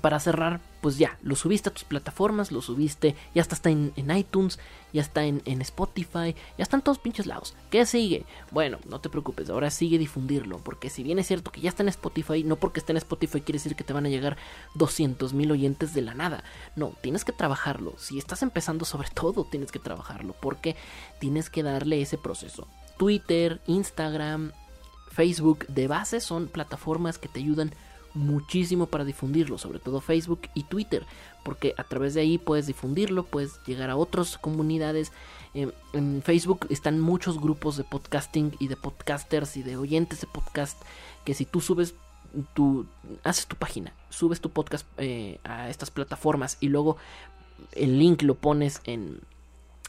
para 0.00 0.20
cerrar, 0.20 0.60
pues 0.80 0.98
ya, 0.98 1.18
lo 1.22 1.36
subiste 1.36 1.68
a 1.68 1.72
tus 1.72 1.84
plataformas, 1.84 2.52
lo 2.52 2.62
subiste, 2.62 3.14
ya 3.34 3.42
está, 3.42 3.54
está 3.54 3.70
en, 3.70 3.92
iTunes, 4.16 4.58
ya 4.92 5.02
está 5.02 5.24
en, 5.24 5.42
Spotify, 5.62 6.34
ya 6.56 6.62
están 6.62 6.82
todos 6.82 6.98
pinches 6.98 7.26
lados. 7.26 7.54
¿Qué 7.70 7.86
sigue? 7.86 8.24
Bueno, 8.50 8.78
no 8.88 9.00
te 9.00 9.08
preocupes, 9.08 9.50
ahora 9.50 9.70
sigue 9.70 9.98
difundirlo, 9.98 10.58
porque 10.58 10.90
si 10.90 11.02
bien 11.02 11.18
es 11.18 11.26
cierto 11.26 11.50
que 11.50 11.60
ya 11.60 11.68
está 11.68 11.82
en 11.82 11.88
Spotify, 11.88 12.44
no 12.44 12.56
porque 12.56 12.80
esté 12.80 12.92
en 12.92 12.98
Spotify 12.98 13.40
quiere 13.40 13.58
decir 13.58 13.76
que 13.76 13.84
te 13.84 13.92
van 13.92 14.06
a 14.06 14.10
llegar 14.10 14.36
200 14.74 15.32
mil 15.32 15.50
oyentes 15.50 15.94
de 15.94 16.02
la 16.02 16.14
nada. 16.14 16.44
No, 16.74 16.92
tienes 17.00 17.24
que 17.24 17.32
trabajarlo. 17.32 17.94
Si 17.98 18.18
estás 18.18 18.42
empezando 18.42 18.84
sobre 18.84 19.08
todo, 19.10 19.44
tienes 19.44 19.72
que 19.72 19.78
trabajarlo, 19.78 20.34
porque 20.40 20.76
tienes 21.20 21.50
que 21.50 21.62
darle 21.62 22.00
ese 22.00 22.18
proceso. 22.18 22.68
Twitter, 22.98 23.60
Instagram, 23.66 24.52
Facebook, 25.10 25.66
de 25.68 25.88
base 25.88 26.20
son 26.20 26.48
plataformas 26.48 27.18
que 27.18 27.28
te 27.28 27.40
ayudan 27.40 27.72
muchísimo 28.16 28.86
para 28.86 29.04
difundirlo, 29.04 29.58
sobre 29.58 29.78
todo 29.78 30.00
Facebook 30.00 30.42
y 30.54 30.64
Twitter, 30.64 31.06
porque 31.44 31.74
a 31.76 31.84
través 31.84 32.14
de 32.14 32.22
ahí 32.22 32.38
puedes 32.38 32.66
difundirlo, 32.66 33.24
puedes 33.24 33.60
llegar 33.66 33.90
a 33.90 33.96
otras 33.96 34.38
comunidades. 34.38 35.12
en 35.54 36.22
Facebook 36.22 36.66
están 36.70 37.00
muchos 37.00 37.40
grupos 37.40 37.76
de 37.76 37.84
podcasting 37.84 38.54
y 38.58 38.68
de 38.68 38.76
podcasters 38.76 39.56
y 39.56 39.62
de 39.62 39.76
oyentes 39.76 40.20
de 40.20 40.26
podcast 40.26 40.80
que 41.24 41.34
si 41.34 41.44
tú 41.44 41.60
subes 41.60 41.94
tu 42.54 42.86
haces 43.24 43.46
tu 43.46 43.56
página, 43.56 43.92
subes 44.10 44.40
tu 44.40 44.50
podcast 44.50 44.86
eh, 44.98 45.38
a 45.44 45.70
estas 45.70 45.90
plataformas 45.90 46.58
y 46.60 46.68
luego 46.68 46.96
el 47.72 47.98
link 47.98 48.22
lo 48.22 48.34
pones 48.34 48.80
en 48.84 49.20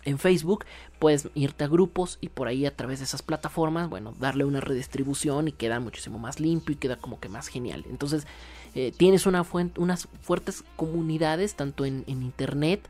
en 0.08 0.20
Facebook, 0.20 0.66
puedes 1.00 1.28
irte 1.36 1.66
a 1.66 1.68
grupos 1.68 2.18
y 2.22 2.30
por 2.30 2.48
ahí 2.48 2.66
a 2.66 2.76
través 2.76 3.00
de 3.00 3.06
esas 3.06 3.22
plataformas, 3.22 3.90
bueno, 3.90 4.14
darle 4.20 4.46
una 4.46 4.62
redistribución 4.62 5.50
y 5.50 5.52
queda 5.52 5.82
muchísimo 5.82 6.18
más 6.18 6.40
limpio 6.40 6.74
y 6.74 6.78
queda 6.78 6.96
como 6.96 7.20
que 7.20 7.28
más 7.28 7.50
genial. 7.50 7.86
Entonces, 7.90 8.26
eh, 8.74 8.94
tienes 8.96 9.26
una 9.26 9.46
unas 9.76 10.08
fuertes 10.22 10.64
comunidades 10.78 11.56
tanto 11.56 11.84
en, 11.84 12.06
en 12.08 12.24
internet 12.24 12.88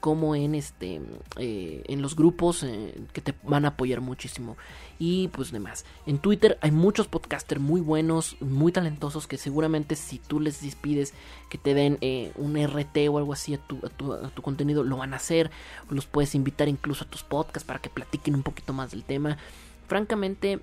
como 0.00 0.34
en 0.34 0.54
este 0.54 1.00
eh, 1.36 1.82
en 1.86 2.02
los 2.02 2.16
grupos 2.16 2.62
eh, 2.62 2.94
que 3.12 3.20
te 3.20 3.34
van 3.42 3.64
a 3.64 3.68
apoyar 3.68 4.00
muchísimo 4.00 4.56
y 4.98 5.28
pues 5.28 5.52
demás. 5.52 5.84
En 6.06 6.18
Twitter 6.18 6.58
hay 6.60 6.70
muchos 6.70 7.08
podcasters 7.08 7.60
muy 7.60 7.80
buenos 7.80 8.36
muy 8.40 8.72
talentosos 8.72 9.26
que 9.26 9.38
seguramente 9.38 9.96
si 9.96 10.18
tú 10.18 10.40
les 10.40 10.62
despides 10.62 11.14
que 11.48 11.58
te 11.58 11.74
den 11.74 11.98
eh, 12.00 12.32
un 12.36 12.56
RT 12.56 13.08
o 13.10 13.18
algo 13.18 13.32
así 13.32 13.54
a 13.54 13.58
tu, 13.58 13.78
a, 13.84 13.88
tu, 13.88 14.12
a 14.12 14.28
tu, 14.30 14.42
contenido 14.42 14.84
lo 14.84 14.98
van 14.98 15.12
a 15.12 15.16
hacer. 15.16 15.50
Los 15.90 16.06
puedes 16.06 16.34
invitar 16.34 16.68
incluso 16.68 17.04
a 17.04 17.08
tus 17.08 17.22
podcasts 17.22 17.66
para 17.66 17.80
que 17.80 17.88
platiquen 17.88 18.34
un 18.34 18.42
poquito 18.42 18.72
más 18.72 18.90
del 18.90 19.04
tema. 19.04 19.38
Francamente 19.86 20.60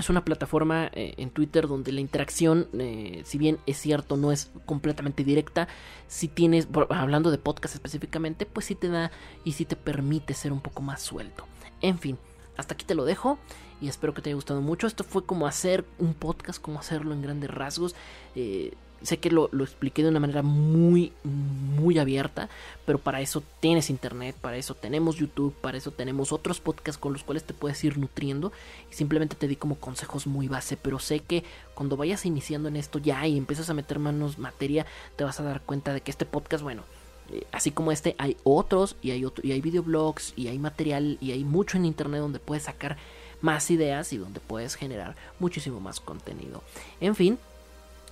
es 0.00 0.10
una 0.10 0.24
plataforma 0.24 0.90
eh, 0.92 1.14
en 1.16 1.30
Twitter 1.30 1.68
donde 1.68 1.92
la 1.92 2.00
interacción, 2.00 2.68
eh, 2.78 3.22
si 3.24 3.38
bien 3.38 3.58
es 3.66 3.78
cierto, 3.78 4.16
no 4.16 4.32
es 4.32 4.50
completamente 4.66 5.24
directa, 5.24 5.68
si 6.08 6.28
tienes, 6.28 6.68
hablando 6.90 7.30
de 7.30 7.38
podcast 7.38 7.74
específicamente, 7.74 8.46
pues 8.46 8.66
sí 8.66 8.74
te 8.74 8.88
da 8.88 9.10
y 9.44 9.52
sí 9.52 9.64
te 9.64 9.76
permite 9.76 10.34
ser 10.34 10.52
un 10.52 10.60
poco 10.60 10.82
más 10.82 11.00
suelto. 11.00 11.46
En 11.80 11.98
fin, 11.98 12.18
hasta 12.56 12.74
aquí 12.74 12.84
te 12.84 12.94
lo 12.94 13.04
dejo 13.04 13.38
y 13.80 13.88
espero 13.88 14.12
que 14.12 14.22
te 14.22 14.30
haya 14.30 14.34
gustado 14.34 14.60
mucho. 14.60 14.86
Esto 14.86 15.04
fue 15.04 15.24
como 15.24 15.46
hacer 15.46 15.84
un 15.98 16.14
podcast, 16.14 16.60
como 16.60 16.78
hacerlo 16.78 17.14
en 17.14 17.22
grandes 17.22 17.50
rasgos. 17.50 17.94
Eh, 18.34 18.74
sé 19.02 19.18
que 19.18 19.30
lo, 19.30 19.48
expliqué 19.62 20.02
de 20.02 20.08
una 20.08 20.20
manera 20.20 20.42
muy, 20.42 21.12
muy 21.24 21.98
abierta, 21.98 22.48
pero 22.84 22.98
para 22.98 23.20
eso 23.20 23.42
tienes 23.60 23.90
internet, 23.90 24.36
para 24.40 24.56
eso 24.56 24.74
tenemos 24.74 25.16
YouTube, 25.16 25.54
para 25.60 25.78
eso 25.78 25.90
tenemos 25.90 26.32
otros 26.32 26.60
podcasts 26.60 27.00
con 27.00 27.12
los 27.12 27.24
cuales 27.24 27.44
te 27.44 27.54
puedes 27.54 27.82
ir 27.84 27.98
nutriendo 27.98 28.52
y 28.90 28.94
simplemente 28.94 29.36
te 29.36 29.48
di 29.48 29.56
como 29.56 29.76
consejos 29.76 30.26
muy 30.26 30.48
base, 30.48 30.76
pero 30.76 30.98
sé 30.98 31.20
que 31.20 31.44
cuando 31.74 31.96
vayas 31.96 32.26
iniciando 32.26 32.68
en 32.68 32.76
esto 32.76 32.98
ya 32.98 33.26
y 33.26 33.36
empiezas 33.36 33.70
a 33.70 33.74
meter 33.74 33.98
manos 33.98 34.38
materia, 34.38 34.86
te 35.16 35.24
vas 35.24 35.40
a 35.40 35.44
dar 35.44 35.62
cuenta 35.62 35.92
de 35.92 36.00
que 36.00 36.10
este 36.10 36.26
podcast, 36.26 36.62
bueno, 36.62 36.82
eh, 37.32 37.46
así 37.52 37.70
como 37.70 37.92
este, 37.92 38.14
hay 38.18 38.36
otros 38.44 38.96
y 39.02 39.12
hay, 39.12 39.24
otro, 39.24 39.46
y 39.46 39.52
hay 39.52 39.60
videoblogs 39.60 40.34
y 40.36 40.48
hay 40.48 40.58
material 40.58 41.16
y 41.20 41.32
hay 41.32 41.44
mucho 41.44 41.76
en 41.76 41.84
internet 41.86 42.20
donde 42.20 42.38
puedes 42.38 42.64
sacar 42.64 42.96
más 43.40 43.70
ideas 43.70 44.12
y 44.12 44.18
donde 44.18 44.40
puedes 44.40 44.74
generar 44.74 45.16
muchísimo 45.38 45.80
más 45.80 46.00
contenido. 46.00 46.62
En 47.00 47.14
fin, 47.14 47.38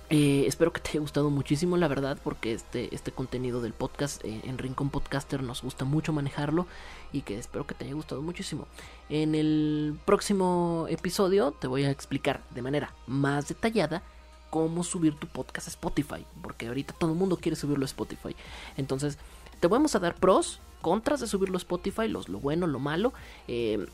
eh, 0.09 0.45
espero 0.47 0.73
que 0.73 0.81
te 0.81 0.89
haya 0.89 0.99
gustado 1.01 1.29
muchísimo, 1.29 1.77
la 1.77 1.87
verdad, 1.87 2.17
porque 2.23 2.53
este, 2.53 2.93
este 2.95 3.11
contenido 3.11 3.61
del 3.61 3.73
podcast 3.73 4.23
eh, 4.25 4.41
en 4.43 4.57
Rincón 4.57 4.89
Podcaster 4.89 5.43
nos 5.43 5.61
gusta 5.61 5.85
mucho 5.85 6.13
manejarlo 6.13 6.65
y 7.13 7.21
que 7.21 7.37
espero 7.37 7.67
que 7.67 7.75
te 7.75 7.85
haya 7.85 7.93
gustado 7.93 8.21
muchísimo. 8.21 8.67
En 9.09 9.35
el 9.35 9.99
próximo 10.05 10.87
episodio 10.89 11.51
te 11.51 11.67
voy 11.67 11.83
a 11.83 11.91
explicar 11.91 12.41
de 12.55 12.61
manera 12.63 12.93
más 13.05 13.47
detallada 13.47 14.01
cómo 14.49 14.83
subir 14.83 15.15
tu 15.15 15.27
podcast 15.27 15.67
a 15.67 15.71
Spotify, 15.71 16.25
porque 16.41 16.67
ahorita 16.67 16.95
todo 16.97 17.11
el 17.11 17.17
mundo 17.17 17.37
quiere 17.37 17.55
subirlo 17.55 17.83
a 17.83 17.85
Spotify. 17.85 18.35
Entonces, 18.77 19.19
te 19.59 19.67
vamos 19.67 19.93
a 19.93 19.99
dar 19.99 20.15
pros, 20.15 20.59
contras 20.81 21.19
de 21.19 21.27
subirlo 21.27 21.57
a 21.57 21.59
Spotify, 21.59 22.07
los, 22.07 22.29
lo 22.29 22.39
bueno, 22.39 22.65
lo 22.65 22.79
malo. 22.79 23.13
Eh, 23.47 23.85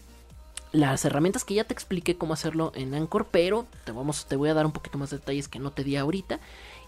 las 0.76 1.06
herramientas 1.06 1.46
que 1.46 1.54
ya 1.54 1.64
te 1.64 1.74
expliqué 1.74 2.18
cómo 2.18 2.34
hacerlo 2.34 2.72
en 2.76 2.94
Anchor, 2.94 3.28
pero 3.32 3.66
te, 3.86 3.92
vamos, 3.92 4.26
te 4.26 4.36
voy 4.36 4.50
a 4.50 4.54
dar 4.54 4.66
un 4.66 4.72
poquito 4.72 4.98
más 4.98 5.10
de 5.10 5.18
detalles 5.18 5.48
que 5.48 5.60
no 5.60 5.72
te 5.72 5.84
di 5.84 5.96
ahorita. 5.96 6.40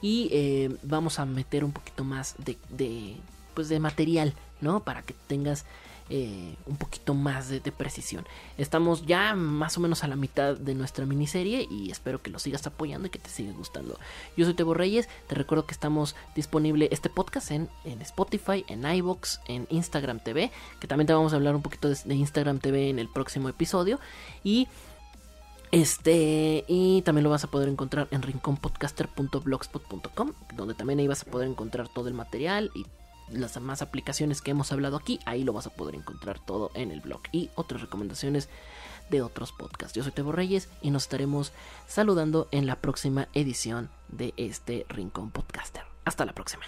Y 0.02 0.30
eh, 0.32 0.76
vamos 0.84 1.20
a 1.20 1.26
meter 1.26 1.64
un 1.64 1.72
poquito 1.72 2.04
más 2.04 2.36
de, 2.38 2.58
de, 2.70 3.16
pues 3.54 3.70
de 3.70 3.80
material, 3.80 4.34
¿no? 4.62 4.84
Para 4.84 5.02
que 5.04 5.16
tengas 5.28 5.66
eh, 6.10 6.56
un 6.66 6.78
poquito 6.78 7.14
más 7.14 7.50
de, 7.50 7.60
precisión. 7.72 8.26
Estamos 8.58 9.06
ya 9.06 9.36
más 9.36 9.78
o 9.78 9.82
menos 9.82 10.04
a 10.04 10.08
la 10.08 10.16
mitad 10.16 10.56
de 10.56 10.74
nuestra 10.74 11.06
miniserie 11.06 11.68
y 11.70 11.92
espero 11.92 12.22
que 12.22 12.30
lo 12.30 12.40
sigas 12.40 12.66
apoyando 12.66 13.08
y 13.08 13.10
que 13.10 13.20
te 13.20 13.30
siga 13.30 13.52
gustando. 13.52 14.00
Yo 14.38 14.46
soy 14.46 14.54
Tebo 14.54 14.74
Reyes, 14.74 15.10
te 15.28 15.36
recuerdo 15.36 15.66
que 15.66 15.74
estamos 15.74 16.16
disponible 16.36 16.88
este 16.92 17.10
podcast 17.10 17.52
en, 17.52 17.70
en 17.84 18.02
Spotify, 18.02 18.64
en 18.68 18.86
iBox, 18.86 19.42
en 19.48 19.68
Instagram 19.70 20.20
TV, 20.20 20.52
que 20.80 20.88
también 20.88 21.08
te 21.08 21.14
vamos 21.14 21.34
a 21.34 21.36
hablar 21.36 21.56
un 21.56 21.62
poquito 21.62 21.90
de, 21.90 21.98
de 22.04 22.16
Instagram 22.16 22.60
TV 22.60 22.90
en 22.90 23.00
el 23.00 23.10
próximo 23.10 23.50
episodio 23.50 24.00
y 24.44 24.68
este, 25.72 26.64
y 26.68 27.02
también 27.02 27.24
lo 27.26 27.30
vas 27.30 27.44
a 27.44 27.52
poder 27.52 27.68
encontrar 27.68 28.08
en 28.12 28.22
rinconpodcaster.blogspot.com, 28.22 30.32
donde 30.56 30.74
también 30.74 31.00
ahí 31.00 31.08
vas 31.08 31.24
a 31.24 31.26
poder 31.26 31.50
encontrar 31.50 31.90
todo 31.90 32.08
el 32.08 32.14
material 32.14 32.72
y 32.74 32.86
las 33.30 33.54
demás 33.54 33.82
aplicaciones 33.82 34.42
que 34.42 34.52
hemos 34.52 34.72
hablado 34.72 34.98
aquí, 34.98 35.20
ahí 35.26 35.44
lo 35.44 35.54
vas 35.54 35.68
a 35.68 35.74
poder 35.74 35.96
encontrar 35.96 36.40
todo 36.40 36.72
en 36.74 36.92
el 36.92 37.02
blog 37.02 37.22
y 37.32 37.50
otras 37.56 37.82
recomendaciones 37.82 38.50
de 39.10 39.22
otros 39.22 39.52
podcasts. 39.52 39.94
Yo 39.94 40.04
soy 40.04 40.12
Tebo 40.12 40.32
Reyes 40.32 40.70
y 40.82 40.92
nos 40.92 41.04
estaremos 41.04 41.54
saludando 41.88 42.48
en 42.52 42.66
la 42.68 42.78
próxima 42.78 43.28
edición 43.34 43.90
de 44.10 44.34
este 44.38 44.86
Rincón 44.90 45.32
Podcaster. 45.32 45.84
Hasta 46.06 46.26
la 46.26 46.34
próxima. 46.34 46.64